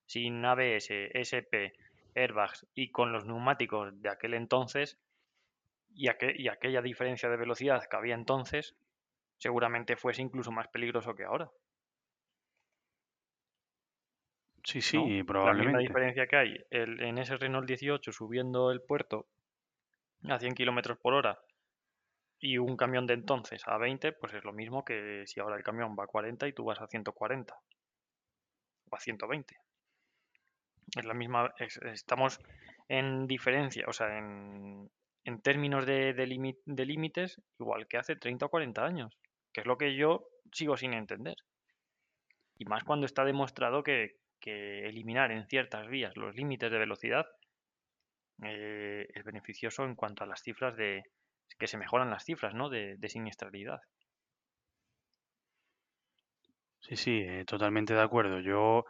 sin 0.08 0.44
ABS, 0.46 1.12
SP, 1.14 1.74
airbags 2.16 2.68
y 2.74 2.92
con 2.92 3.12
los 3.12 3.26
neumáticos 3.26 4.02
de 4.02 4.10
aquel 4.10 4.34
entonces 4.36 5.00
y, 5.90 6.08
aqu- 6.10 6.36
y 6.38 6.48
aquella 6.50 6.82
diferencia 6.84 7.30
de 7.30 7.38
velocidad 7.38 7.84
que 7.90 7.98
había 7.98 8.16
entonces, 8.16 8.76
seguramente 9.40 9.98
fuese 9.98 10.22
incluso 10.24 10.52
más 10.52 10.68
peligroso 10.70 11.16
que 11.16 11.26
ahora. 11.26 11.52
Sí, 14.66 14.82
¿no? 14.92 15.14
sí, 15.14 15.24
La 15.42 15.54
misma 15.54 15.78
probablemente. 15.78 15.78
diferencia 15.78 16.26
que 16.26 16.36
hay 16.38 16.58
el- 16.72 17.00
en 17.04 17.20
ese 17.20 17.38
Renault 17.38 17.68
18 17.68 18.12
subiendo 18.12 18.72
el 18.72 18.82
puerto 18.82 19.28
a 20.30 20.40
100 20.40 20.56
kilómetros 20.56 21.00
por 21.00 21.14
hora 21.16 21.40
y 22.40 22.58
un 22.60 22.78
camión 22.78 23.08
de 23.08 23.14
entonces 23.14 23.68
a 23.68 23.78
20, 23.78 24.14
pues 24.14 24.34
es 24.34 24.46
lo 24.46 24.54
mismo 24.54 24.86
que 24.86 25.24
si 25.28 25.42
ahora 25.42 25.58
el 25.58 25.64
camión 25.64 25.98
va 26.00 26.06
a 26.06 26.08
40 26.08 26.48
y 26.48 26.54
tú 26.54 26.64
vas 26.64 26.80
a 26.80 26.88
140 26.88 27.56
o 28.92 28.96
a 28.96 29.00
120. 29.04 29.56
Es 30.94 31.06
la 31.06 31.14
misma, 31.14 31.54
es- 31.60 31.78
estamos 31.78 32.40
en 32.90 33.28
diferencia, 33.28 33.86
o 33.88 33.94
sea, 33.94 34.18
en, 34.18 34.92
en 35.24 35.42
términos 35.42 35.86
de, 35.86 36.14
de 36.14 36.28
limi- 36.28 36.60
de 36.66 36.86
límites, 36.86 37.42
igual 37.60 37.88
que 37.88 37.98
hace 37.98 38.18
30 38.18 38.48
o 38.48 38.50
40 38.50 38.84
años, 38.86 39.18
que 39.54 39.62
es 39.62 39.68
lo 39.68 39.78
que 39.78 39.96
yo 39.96 40.28
sigo 40.52 40.76
sin 40.76 40.94
entender. 40.94 41.36
Y 42.58 42.66
más 42.66 42.84
cuando 42.84 43.06
está 43.06 43.24
demostrado 43.24 43.82
que, 43.82 44.18
que 44.42 44.90
eliminar 44.90 45.32
en 45.32 45.48
ciertas 45.48 45.88
vías 45.88 46.18
los 46.18 46.36
límites 46.36 46.70
de 46.70 46.80
velocidad 46.80 47.28
eh, 48.44 49.08
es 49.14 49.24
beneficioso 49.26 49.84
en 49.84 49.96
cuanto 49.96 50.24
a 50.24 50.28
las 50.28 50.42
cifras 50.42 50.76
de 50.78 51.04
que 51.60 51.68
se 51.68 51.78
mejoran 51.78 52.10
las 52.10 52.24
cifras, 52.26 52.54
¿no? 52.54 52.70
De, 52.70 52.96
de 52.98 53.10
siniestralidad. 53.10 53.80
Sí, 56.80 56.96
sí, 56.96 57.12
eh, 57.28 57.44
totalmente 57.46 57.94
de 57.94 58.02
acuerdo. 58.02 58.40
Yo 58.40 58.86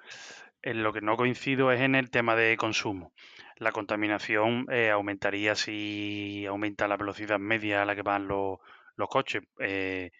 en 0.65 0.83
lo 0.83 0.91
que 0.91 1.01
no 1.01 1.15
coincido 1.15 1.71
es 1.71 1.79
en 1.81 1.95
el 1.95 2.09
tema 2.09 2.35
de 2.35 2.57
consumo. 2.57 3.13
La 3.57 3.71
contaminación 3.71 4.65
eh, 4.71 4.89
aumentaría 4.89 5.55
si 5.55 6.45
aumenta 6.47 6.87
la 6.87 6.97
velocidad 6.97 7.39
media 7.39 7.83
a 7.83 7.85
la 7.85 7.95
que 7.95 8.01
van 8.01 8.27
los, 8.27 8.59
coches. 9.07 9.43
Eh, 9.59 10.11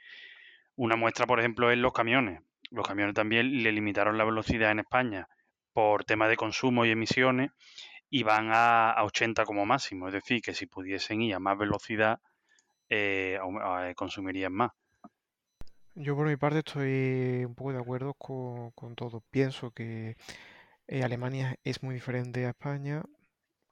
una 0.75 0.95
muestra, 0.95 1.25
por 1.25 1.39
ejemplo, 1.39 1.71
es 1.71 1.77
los 1.79 1.93
camiones. 1.93 2.41
Los 2.69 2.87
camiones 2.87 3.15
también 3.15 3.63
le 3.63 3.71
limitaron 3.71 4.17
la 4.17 4.23
velocidad 4.23 4.71
en 4.71 4.79
España 4.79 5.27
por 5.73 6.05
tema 6.05 6.27
de 6.27 6.37
consumo 6.37 6.85
y 6.85 6.91
emisiones 6.91 7.51
y 8.09 8.23
van 8.23 8.51
a, 8.51 8.91
a 8.91 9.03
80 9.03 9.45
como 9.45 9.65
máximo. 9.65 10.07
Es 10.07 10.13
decir, 10.13 10.41
que 10.41 10.53
si 10.53 10.67
pudiesen 10.67 11.21
ir 11.21 11.33
a 11.33 11.39
más 11.39 11.57
velocidad, 11.57 12.19
eh, 12.89 13.39
consumirían 13.95 14.53
más. 14.53 14.71
Yo 15.95 16.15
por 16.15 16.27
mi 16.27 16.35
parte 16.35 16.59
estoy 16.59 17.45
un 17.45 17.55
poco 17.55 17.71
de 17.71 17.79
acuerdo 17.79 18.13
con, 18.15 18.71
con 18.71 18.95
todo. 18.95 19.21
Pienso 19.31 19.71
que 19.71 20.17
eh, 20.87 21.03
Alemania 21.03 21.57
es 21.63 21.83
muy 21.83 21.95
diferente 21.95 22.45
a 22.45 22.49
España. 22.49 23.03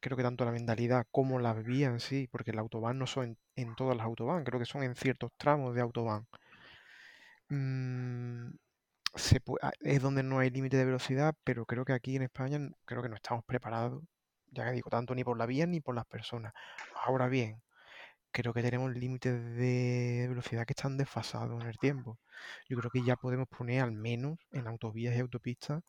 Creo 0.01 0.17
que 0.17 0.23
tanto 0.23 0.45
la 0.45 0.51
mentalidad 0.51 1.05
como 1.12 1.39
la 1.39 1.53
vía 1.53 1.88
en 1.88 1.99
sí, 1.99 2.27
porque 2.31 2.53
la 2.53 2.62
autobahn 2.62 2.99
no 2.99 3.07
son 3.07 3.38
en, 3.55 3.75
todas 3.75 3.97
las 3.97 4.05
autobahn, 4.05 4.43
creo 4.45 4.59
que 4.59 4.65
son 4.65 4.83
en 4.83 4.95
ciertos 4.95 5.31
tramos 5.38 5.75
de 5.75 5.81
autobahn. 5.81 6.27
Mm, 7.49 8.51
se 9.15 9.41
ah, 9.62 9.71
es 9.81 10.01
donde 10.01 10.23
no 10.23 10.39
hay 10.39 10.49
límite 10.49 10.77
de 10.77 10.86
velocidad, 10.86 11.36
pero 11.43 11.65
creo 11.65 11.86
que 11.86 11.93
aquí 11.93 12.15
en 12.15 12.23
España 12.23 12.59
creo 12.86 13.01
que 13.03 13.09
no 13.09 13.15
estamos 13.15 13.43
preparados, 13.45 14.03
ya 14.51 14.65
que 14.65 14.71
digo, 14.73 14.89
tanto 14.89 15.15
ni 15.15 15.23
por 15.23 15.38
la 15.38 15.45
vía 15.45 15.65
ni 15.67 15.81
por 15.81 15.95
las 15.95 16.05
personas. 16.05 16.53
Ahora 17.05 17.27
bien, 17.27 17.62
creo 18.33 18.51
que 18.51 18.63
tenemos 18.63 18.93
límites 18.93 19.55
de 19.55 20.25
velocidad 20.27 20.65
que 20.65 20.73
están 20.73 20.97
desfasados 20.97 21.61
en 21.61 21.69
el 21.69 21.77
tiempo. 21.77 22.17
Yo 22.67 22.77
creo 22.77 22.89
que 22.91 23.03
ya 23.03 23.15
podemos 23.15 23.47
poner 23.47 23.81
al 23.81 23.91
menos 23.91 24.39
en 24.51 24.67
autovías 24.67 25.15
y 25.15 25.19
autopistas 25.19 25.83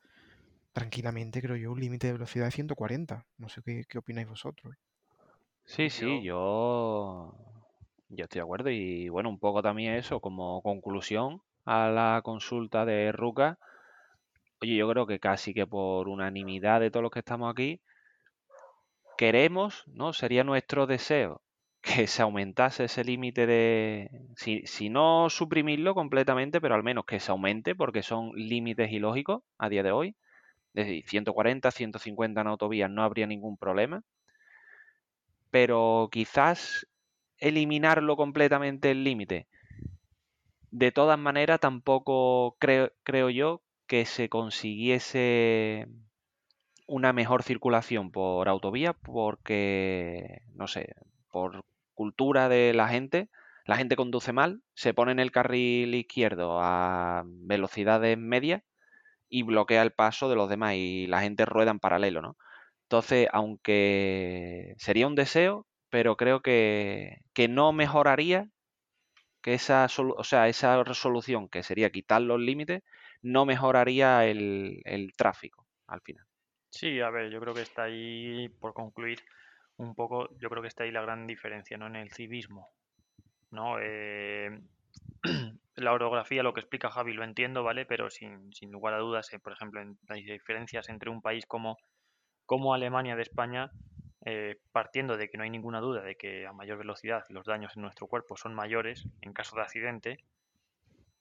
tranquilamente, 0.72 1.40
creo 1.40 1.56
yo, 1.56 1.72
un 1.72 1.80
límite 1.80 2.08
de 2.08 2.12
velocidad 2.12 2.44
de 2.44 2.50
140. 2.52 3.24
No 3.38 3.48
sé 3.48 3.62
qué, 3.64 3.84
qué 3.88 3.98
opináis 3.98 4.28
vosotros. 4.28 4.76
Sí, 5.64 5.88
sí, 5.88 6.22
yo, 6.22 7.34
yo 8.10 8.24
estoy 8.24 8.40
de 8.40 8.42
acuerdo 8.42 8.70
y 8.70 9.08
bueno, 9.08 9.30
un 9.30 9.38
poco 9.38 9.62
también 9.62 9.94
eso 9.94 10.20
como 10.20 10.60
conclusión 10.60 11.40
a 11.64 11.88
la 11.88 12.20
consulta 12.22 12.84
de 12.84 13.10
Ruca. 13.12 13.58
Oye, 14.60 14.76
yo 14.76 14.88
creo 14.90 15.06
que 15.06 15.18
casi 15.18 15.54
que 15.54 15.66
por 15.66 16.08
unanimidad 16.08 16.80
de 16.80 16.90
todos 16.90 17.04
los 17.04 17.12
que 17.12 17.20
estamos 17.20 17.50
aquí, 17.50 17.80
queremos, 19.16 19.84
¿no? 19.86 20.12
Sería 20.12 20.44
nuestro 20.44 20.86
deseo 20.86 21.40
que 21.84 22.06
se 22.06 22.22
aumentase 22.22 22.84
ese 22.84 23.04
límite 23.04 23.46
de, 23.46 24.10
si, 24.36 24.62
si 24.66 24.88
no 24.90 25.30
suprimirlo 25.30 25.94
completamente, 25.94 26.60
pero 26.60 26.74
al 26.74 26.82
menos 26.82 27.04
que 27.04 27.20
se 27.20 27.30
aumente, 27.30 27.74
porque 27.74 28.02
son 28.02 28.32
límites 28.34 28.90
ilógicos 28.92 29.42
a 29.58 29.68
día 29.68 29.82
de 29.82 29.92
hoy. 29.92 30.16
Es 30.74 30.86
decir, 30.86 31.04
140, 31.08 31.70
150 31.70 32.40
en 32.40 32.46
autovías 32.48 32.90
no 32.90 33.02
habría 33.02 33.26
ningún 33.26 33.56
problema 33.56 34.02
pero 35.54 36.08
quizás 36.10 36.84
eliminarlo 37.38 38.16
completamente 38.16 38.90
el 38.90 39.04
límite. 39.04 39.46
De 40.72 40.90
todas 40.90 41.16
maneras, 41.16 41.60
tampoco 41.60 42.56
creo, 42.58 42.90
creo 43.04 43.30
yo 43.30 43.62
que 43.86 44.04
se 44.04 44.28
consiguiese 44.28 45.86
una 46.88 47.12
mejor 47.12 47.44
circulación 47.44 48.10
por 48.10 48.48
autovía 48.48 48.94
porque, 48.94 50.42
no 50.54 50.66
sé, 50.66 50.96
por 51.30 51.64
cultura 51.94 52.48
de 52.48 52.74
la 52.74 52.88
gente, 52.88 53.30
la 53.66 53.76
gente 53.76 53.96
conduce 53.96 54.32
mal, 54.32 54.62
se 54.74 54.94
pone 54.94 55.12
en 55.12 55.20
el 55.20 55.32
carril 55.32 55.94
izquierdo 55.94 56.58
a 56.60 57.24
velocidades 57.26 58.18
medias 58.18 58.62
y 59.28 59.42
bloquea 59.42 59.82
el 59.82 59.92
paso 59.92 60.28
de 60.28 60.36
los 60.36 60.48
demás 60.48 60.74
y 60.76 61.06
la 61.06 61.20
gente 61.20 61.46
rueda 61.46 61.70
en 61.70 61.80
paralelo, 61.80 62.22
¿no? 62.22 62.36
Entonces, 62.84 63.28
aunque 63.32 64.74
sería 64.78 65.06
un 65.06 65.14
deseo, 65.14 65.66
pero 65.90 66.16
creo 66.16 66.42
que, 66.42 67.18
que 67.32 67.48
no 67.48 67.72
mejoraría 67.72 68.48
que 69.42 69.54
esa, 69.54 69.86
o 69.98 70.24
sea, 70.24 70.48
esa 70.48 70.82
resolución, 70.84 71.48
que 71.48 71.62
sería 71.62 71.90
quitar 71.90 72.22
los 72.22 72.40
límites, 72.40 72.82
no 73.22 73.44
mejoraría 73.46 74.26
el, 74.26 74.80
el 74.84 75.12
tráfico 75.16 75.66
al 75.86 76.00
final. 76.00 76.24
Sí, 76.70 77.00
a 77.00 77.10
ver, 77.10 77.30
yo 77.30 77.40
creo 77.40 77.54
que 77.54 77.62
está 77.62 77.84
ahí, 77.84 78.48
por 78.60 78.74
concluir 78.74 79.20
un 79.76 79.94
poco, 79.94 80.28
yo 80.38 80.48
creo 80.48 80.62
que 80.62 80.68
está 80.68 80.84
ahí 80.84 80.90
la 80.90 81.02
gran 81.02 81.26
diferencia, 81.26 81.76
¿no? 81.76 81.86
En 81.86 81.96
el 81.96 82.12
civismo, 82.12 82.70
¿no? 83.50 83.76
Eh, 83.80 84.60
la 85.76 85.92
orografía, 85.92 86.42
lo 86.42 86.54
que 86.54 86.60
explica 86.60 86.90
Javi, 86.90 87.12
lo 87.12 87.24
entiendo, 87.24 87.64
¿vale? 87.64 87.86
Pero 87.86 88.10
sin, 88.10 88.52
sin 88.52 88.70
lugar 88.70 88.94
a 88.94 88.98
dudas, 88.98 89.32
eh, 89.32 89.38
por 89.38 89.52
ejemplo, 89.52 89.80
en 89.80 89.98
las 90.08 90.18
diferencias 90.18 90.88
entre 90.88 91.10
un 91.10 91.22
país 91.22 91.46
como, 91.46 91.78
como 92.46 92.74
Alemania 92.74 93.16
de 93.16 93.22
España, 93.22 93.70
eh, 94.24 94.56
partiendo 94.72 95.16
de 95.16 95.28
que 95.28 95.36
no 95.36 95.44
hay 95.44 95.50
ninguna 95.50 95.80
duda 95.80 96.02
de 96.02 96.16
que 96.16 96.46
a 96.46 96.52
mayor 96.52 96.78
velocidad 96.78 97.24
los 97.28 97.44
daños 97.44 97.76
en 97.76 97.82
nuestro 97.82 98.06
cuerpo 98.06 98.36
son 98.36 98.54
mayores 98.54 99.06
en 99.20 99.32
caso 99.32 99.56
de 99.56 99.62
accidente, 99.62 100.18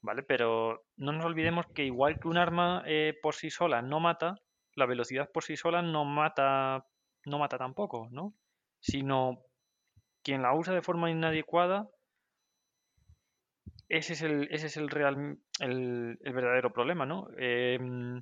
¿vale? 0.01 0.23
Pero 0.23 0.85
no 0.95 1.11
nos 1.11 1.25
olvidemos 1.25 1.65
que 1.67 1.85
igual 1.85 2.19
que 2.19 2.29
un 2.29 2.37
arma 2.37 2.83
por 3.21 3.35
sí 3.35 3.49
sola 3.49 3.81
no 3.81 3.99
mata, 3.99 4.35
la 4.75 4.85
velocidad 4.85 5.29
por 5.29 5.43
sí 5.43 5.57
sola 5.57 5.81
no 5.81 6.05
mata, 6.05 6.85
no 7.25 7.39
mata 7.39 7.57
tampoco, 7.57 8.07
¿no? 8.11 8.33
Sino 8.89 9.39
quien 10.23 10.43
la 10.43 10.53
usa 10.55 10.73
de 10.75 10.81
forma 10.83 11.09
inadecuada, 11.11 11.89
ese 13.89 14.13
es 14.13 14.21
el, 14.21 14.47
ese 14.51 14.67
es 14.67 14.75
el 14.77 14.89
real, 14.89 15.37
el, 15.59 16.17
el 16.21 16.33
verdadero 16.33 16.73
problema, 16.73 17.05
¿no? 17.05 17.27
Em, 17.37 18.21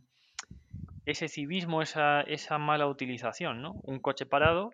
ese 1.06 1.28
civismo, 1.28 1.82
esa, 1.82 2.22
esa 2.22 2.58
mala 2.58 2.88
utilización, 2.88 3.62
¿no? 3.62 3.74
Un 3.84 4.00
coche 4.00 4.26
parado 4.26 4.72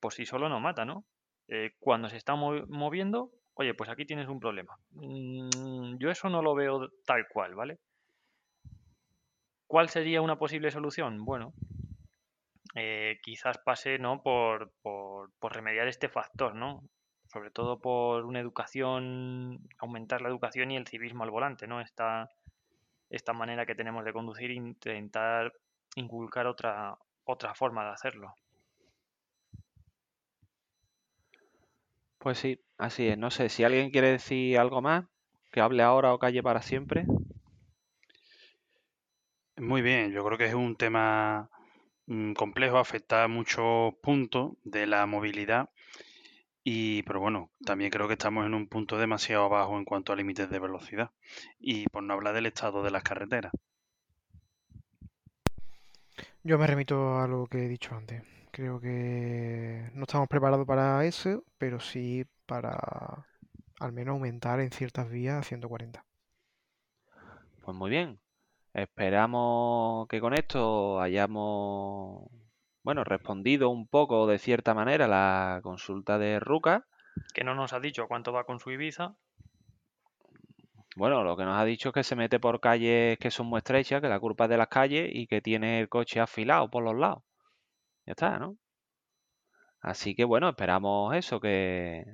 por 0.00 0.12
sí 0.12 0.24
solo 0.26 0.48
no 0.48 0.60
mata, 0.60 0.84
¿no? 0.84 1.04
Eh, 1.48 1.72
cuando 1.78 2.08
se 2.08 2.16
está 2.16 2.34
mo- 2.36 2.66
moviendo, 2.68 3.30
oye, 3.54 3.74
pues 3.74 3.90
aquí 3.90 4.06
tienes 4.06 4.28
un 4.28 4.40
problema. 4.40 4.76
Mm, 4.92 5.96
yo 5.98 6.10
eso 6.10 6.28
no 6.30 6.42
lo 6.42 6.54
veo 6.54 6.88
tal 7.06 7.26
cual, 7.32 7.54
¿vale? 7.54 7.78
¿Cuál 9.66 9.88
sería 9.88 10.20
una 10.20 10.36
posible 10.36 10.70
solución? 10.70 11.24
Bueno, 11.24 11.54
eh, 12.74 13.18
quizás 13.22 13.58
pase, 13.58 13.98
¿no? 13.98 14.22
Por, 14.22 14.72
por, 14.82 15.30
por 15.38 15.54
remediar 15.54 15.88
este 15.88 16.08
factor, 16.08 16.54
¿no? 16.54 16.82
Sobre 17.26 17.50
todo 17.50 17.80
por 17.80 18.24
una 18.24 18.40
educación, 18.40 19.60
aumentar 19.78 20.20
la 20.20 20.28
educación 20.28 20.70
y 20.70 20.76
el 20.76 20.86
civismo 20.86 21.24
al 21.24 21.30
volante, 21.30 21.66
¿no? 21.66 21.80
Esta, 21.80 22.28
esta 23.08 23.32
manera 23.32 23.66
que 23.66 23.74
tenemos 23.74 24.04
de 24.04 24.12
conducir 24.12 24.50
e 24.50 24.54
intentar 24.54 25.52
inculcar 25.96 26.46
otra, 26.46 26.96
otra 27.24 27.54
forma 27.54 27.84
de 27.84 27.90
hacerlo. 27.90 28.34
Pues 32.18 32.38
sí, 32.38 32.60
así 32.78 33.08
es. 33.08 33.18
No 33.18 33.30
sé, 33.30 33.48
si 33.48 33.64
alguien 33.64 33.90
quiere 33.90 34.08
decir 34.08 34.58
algo 34.58 34.82
más, 34.82 35.06
que 35.50 35.60
hable 35.60 35.82
ahora 35.82 36.12
o 36.12 36.18
calle 36.18 36.42
para 36.42 36.62
siempre. 36.62 37.04
Muy 39.56 39.82
bien, 39.82 40.12
yo 40.12 40.24
creo 40.24 40.38
que 40.38 40.46
es 40.46 40.54
un 40.54 40.76
tema 40.76 41.50
complejo, 42.34 42.78
afecta 42.78 43.24
a 43.24 43.28
muchos 43.28 43.94
puntos 44.02 44.52
de 44.64 44.86
la 44.86 45.06
movilidad. 45.06 45.70
Y, 46.64 47.02
pero 47.04 47.20
bueno, 47.20 47.50
también 47.64 47.90
creo 47.90 48.06
que 48.06 48.14
estamos 48.14 48.44
en 48.46 48.54
un 48.54 48.66
punto 48.66 48.98
demasiado 48.98 49.48
bajo 49.48 49.78
en 49.78 49.84
cuanto 49.84 50.12
a 50.12 50.16
límites 50.16 50.50
de 50.50 50.58
velocidad. 50.58 51.10
Y 51.58 51.86
por 51.88 52.02
no 52.02 52.14
hablar 52.14 52.34
del 52.34 52.46
estado 52.46 52.82
de 52.82 52.90
las 52.90 53.02
carreteras. 53.02 53.52
Yo 56.42 56.58
me 56.58 56.66
remito 56.66 57.18
a 57.18 57.28
lo 57.28 57.46
que 57.46 57.64
he 57.64 57.68
dicho 57.68 57.94
antes. 57.94 58.22
Creo 58.50 58.80
que 58.80 59.90
no 59.94 60.02
estamos 60.02 60.28
preparados 60.28 60.66
para 60.66 61.04
eso, 61.04 61.44
pero 61.58 61.80
sí 61.80 62.26
para 62.46 63.26
al 63.78 63.92
menos 63.92 64.14
aumentar 64.14 64.60
en 64.60 64.70
ciertas 64.70 65.08
vías 65.08 65.38
a 65.38 65.42
140. 65.42 66.04
Pues 67.62 67.76
muy 67.76 67.90
bien. 67.90 68.18
Esperamos 68.72 70.06
que 70.08 70.20
con 70.20 70.32
esto 70.32 71.00
hayamos, 71.00 72.30
bueno, 72.84 73.02
respondido 73.02 73.68
un 73.68 73.88
poco 73.88 74.26
de 74.26 74.38
cierta 74.38 74.74
manera 74.74 75.08
la 75.08 75.60
consulta 75.62 76.18
de 76.18 76.38
Ruca. 76.38 76.86
Que 77.34 77.42
no 77.42 77.54
nos 77.54 77.72
ha 77.72 77.80
dicho 77.80 78.06
cuánto 78.06 78.32
va 78.32 78.44
con 78.44 78.60
su 78.60 78.70
Ibiza. 78.70 79.16
Bueno, 80.96 81.24
lo 81.24 81.36
que 81.36 81.44
nos 81.44 81.56
ha 81.56 81.64
dicho 81.64 81.88
es 81.88 81.94
que 81.94 82.04
se 82.04 82.16
mete 82.16 82.38
por 82.38 82.60
calles 82.60 83.18
que 83.18 83.30
son 83.30 83.46
muy 83.46 83.58
estrechas, 83.58 84.00
que 84.00 84.08
la 84.08 84.20
culpa 84.20 84.44
es 84.44 84.50
de 84.50 84.56
las 84.56 84.68
calles 84.68 85.10
y 85.12 85.26
que 85.26 85.40
tiene 85.40 85.80
el 85.80 85.88
coche 85.88 86.20
afilado 86.20 86.70
por 86.70 86.84
los 86.84 86.94
lados. 86.94 87.22
Ya 88.06 88.12
está, 88.12 88.38
¿no? 88.38 88.56
Así 89.80 90.14
que 90.14 90.24
bueno, 90.24 90.48
esperamos 90.48 91.14
eso, 91.14 91.40
que, 91.40 92.04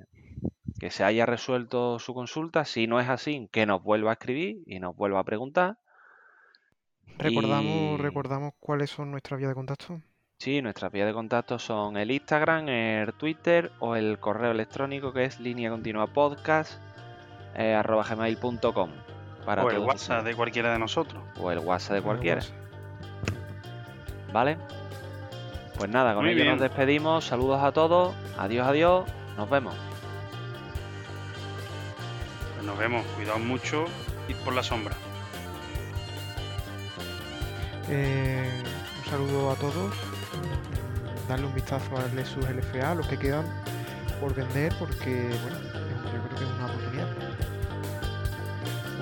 que 0.79 0.89
se 0.89 1.03
haya 1.03 1.25
resuelto 1.25 1.99
su 1.99 2.13
consulta. 2.13 2.65
Si 2.65 2.87
no 2.87 2.99
es 2.99 3.09
así, 3.09 3.49
que 3.51 3.65
nos 3.65 3.83
vuelva 3.83 4.11
a 4.11 4.13
escribir 4.13 4.63
y 4.65 4.79
nos 4.79 4.95
vuelva 4.95 5.19
a 5.19 5.25
preguntar. 5.25 5.77
Recordamos, 7.17 7.99
Y- 7.99 8.01
recordamos 8.01 8.53
cuáles 8.59 8.89
son 8.89 9.11
nuestras 9.11 9.37
vías 9.39 9.49
de 9.49 9.55
contacto. 9.55 10.01
Sí, 10.39 10.61
nuestras 10.61 10.91
vías 10.91 11.07
de 11.07 11.13
contacto 11.13 11.57
son 11.57 11.97
el 11.97 12.11
Instagram, 12.11 12.69
el 12.69 13.13
Twitter 13.13 13.71
o 13.79 13.95
el 13.95 14.19
correo 14.19 14.51
electrónico 14.51 15.11
que 15.11 15.23
es 15.25 15.39
línea 15.39 15.71
continua 15.71 16.05
podcast 16.07 16.79
eh, 17.55 17.73
arroba 17.73 18.03
gmail.com 18.03 18.91
para 19.45 19.63
o 19.65 19.71
el 19.71 19.79
WhatsApp 19.79 20.23
de 20.23 20.35
cualquiera 20.35 20.71
de 20.71 20.77
nosotros. 20.79 21.23
o 21.39 21.49
el 21.51 21.57
WhatsApp 21.59 21.95
de 21.95 22.01
cualquiera. 22.03 22.41
¿vale? 24.31 24.57
Pues 25.77 25.89
nada, 25.89 26.13
con 26.13 26.23
Muy 26.25 26.33
ello 26.33 26.45
nos 26.51 26.59
despedimos. 26.59 27.25
Saludos 27.25 27.63
a 27.63 27.71
todos. 27.71 28.13
Adiós, 28.37 28.67
adiós. 28.67 29.09
Nos 29.37 29.49
vemos. 29.49 29.75
Pues 32.53 32.65
nos 32.65 32.77
vemos, 32.77 33.05
cuidado 33.15 33.39
mucho, 33.39 33.85
ir 34.27 34.35
por 34.43 34.53
la 34.53 34.61
sombra. 34.63 34.95
Eh, 37.89 38.49
un 39.03 39.09
saludo 39.11 39.51
a 39.51 39.55
todos. 39.55 39.93
Darle 41.27 41.45
un 41.47 41.53
vistazo 41.53 41.97
al 41.97 42.15
Lexus 42.15 42.45
LFA, 42.49 42.95
los 42.95 43.07
que 43.07 43.17
quedan 43.17 43.45
por 44.19 44.33
vender, 44.33 44.73
porque 44.79 45.29
bueno, 45.41 45.57
yo 45.59 46.23
creo 46.23 46.29
que 46.37 46.43
es 46.43 46.49
una 46.57 46.65
oportunidad. 46.67 47.07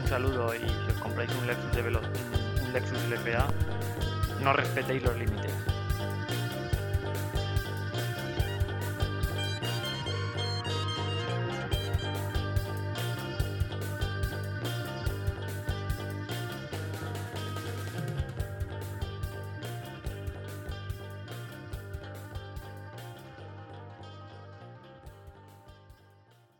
Un 0.01 0.07
saludo 0.07 0.55
y 0.55 0.59
si 0.59 0.91
os 0.91 1.01
compráis 1.01 1.31
un 1.39 1.47
Lexus, 1.47 1.71
de 1.73 1.81
velo- 1.83 2.01
un- 2.01 2.65
un 2.67 2.73
Lexus 2.73 2.97
LFA, 3.09 3.47
no 4.43 4.53
respetéis 4.53 5.03
los 5.03 5.15
límites. 5.17 5.51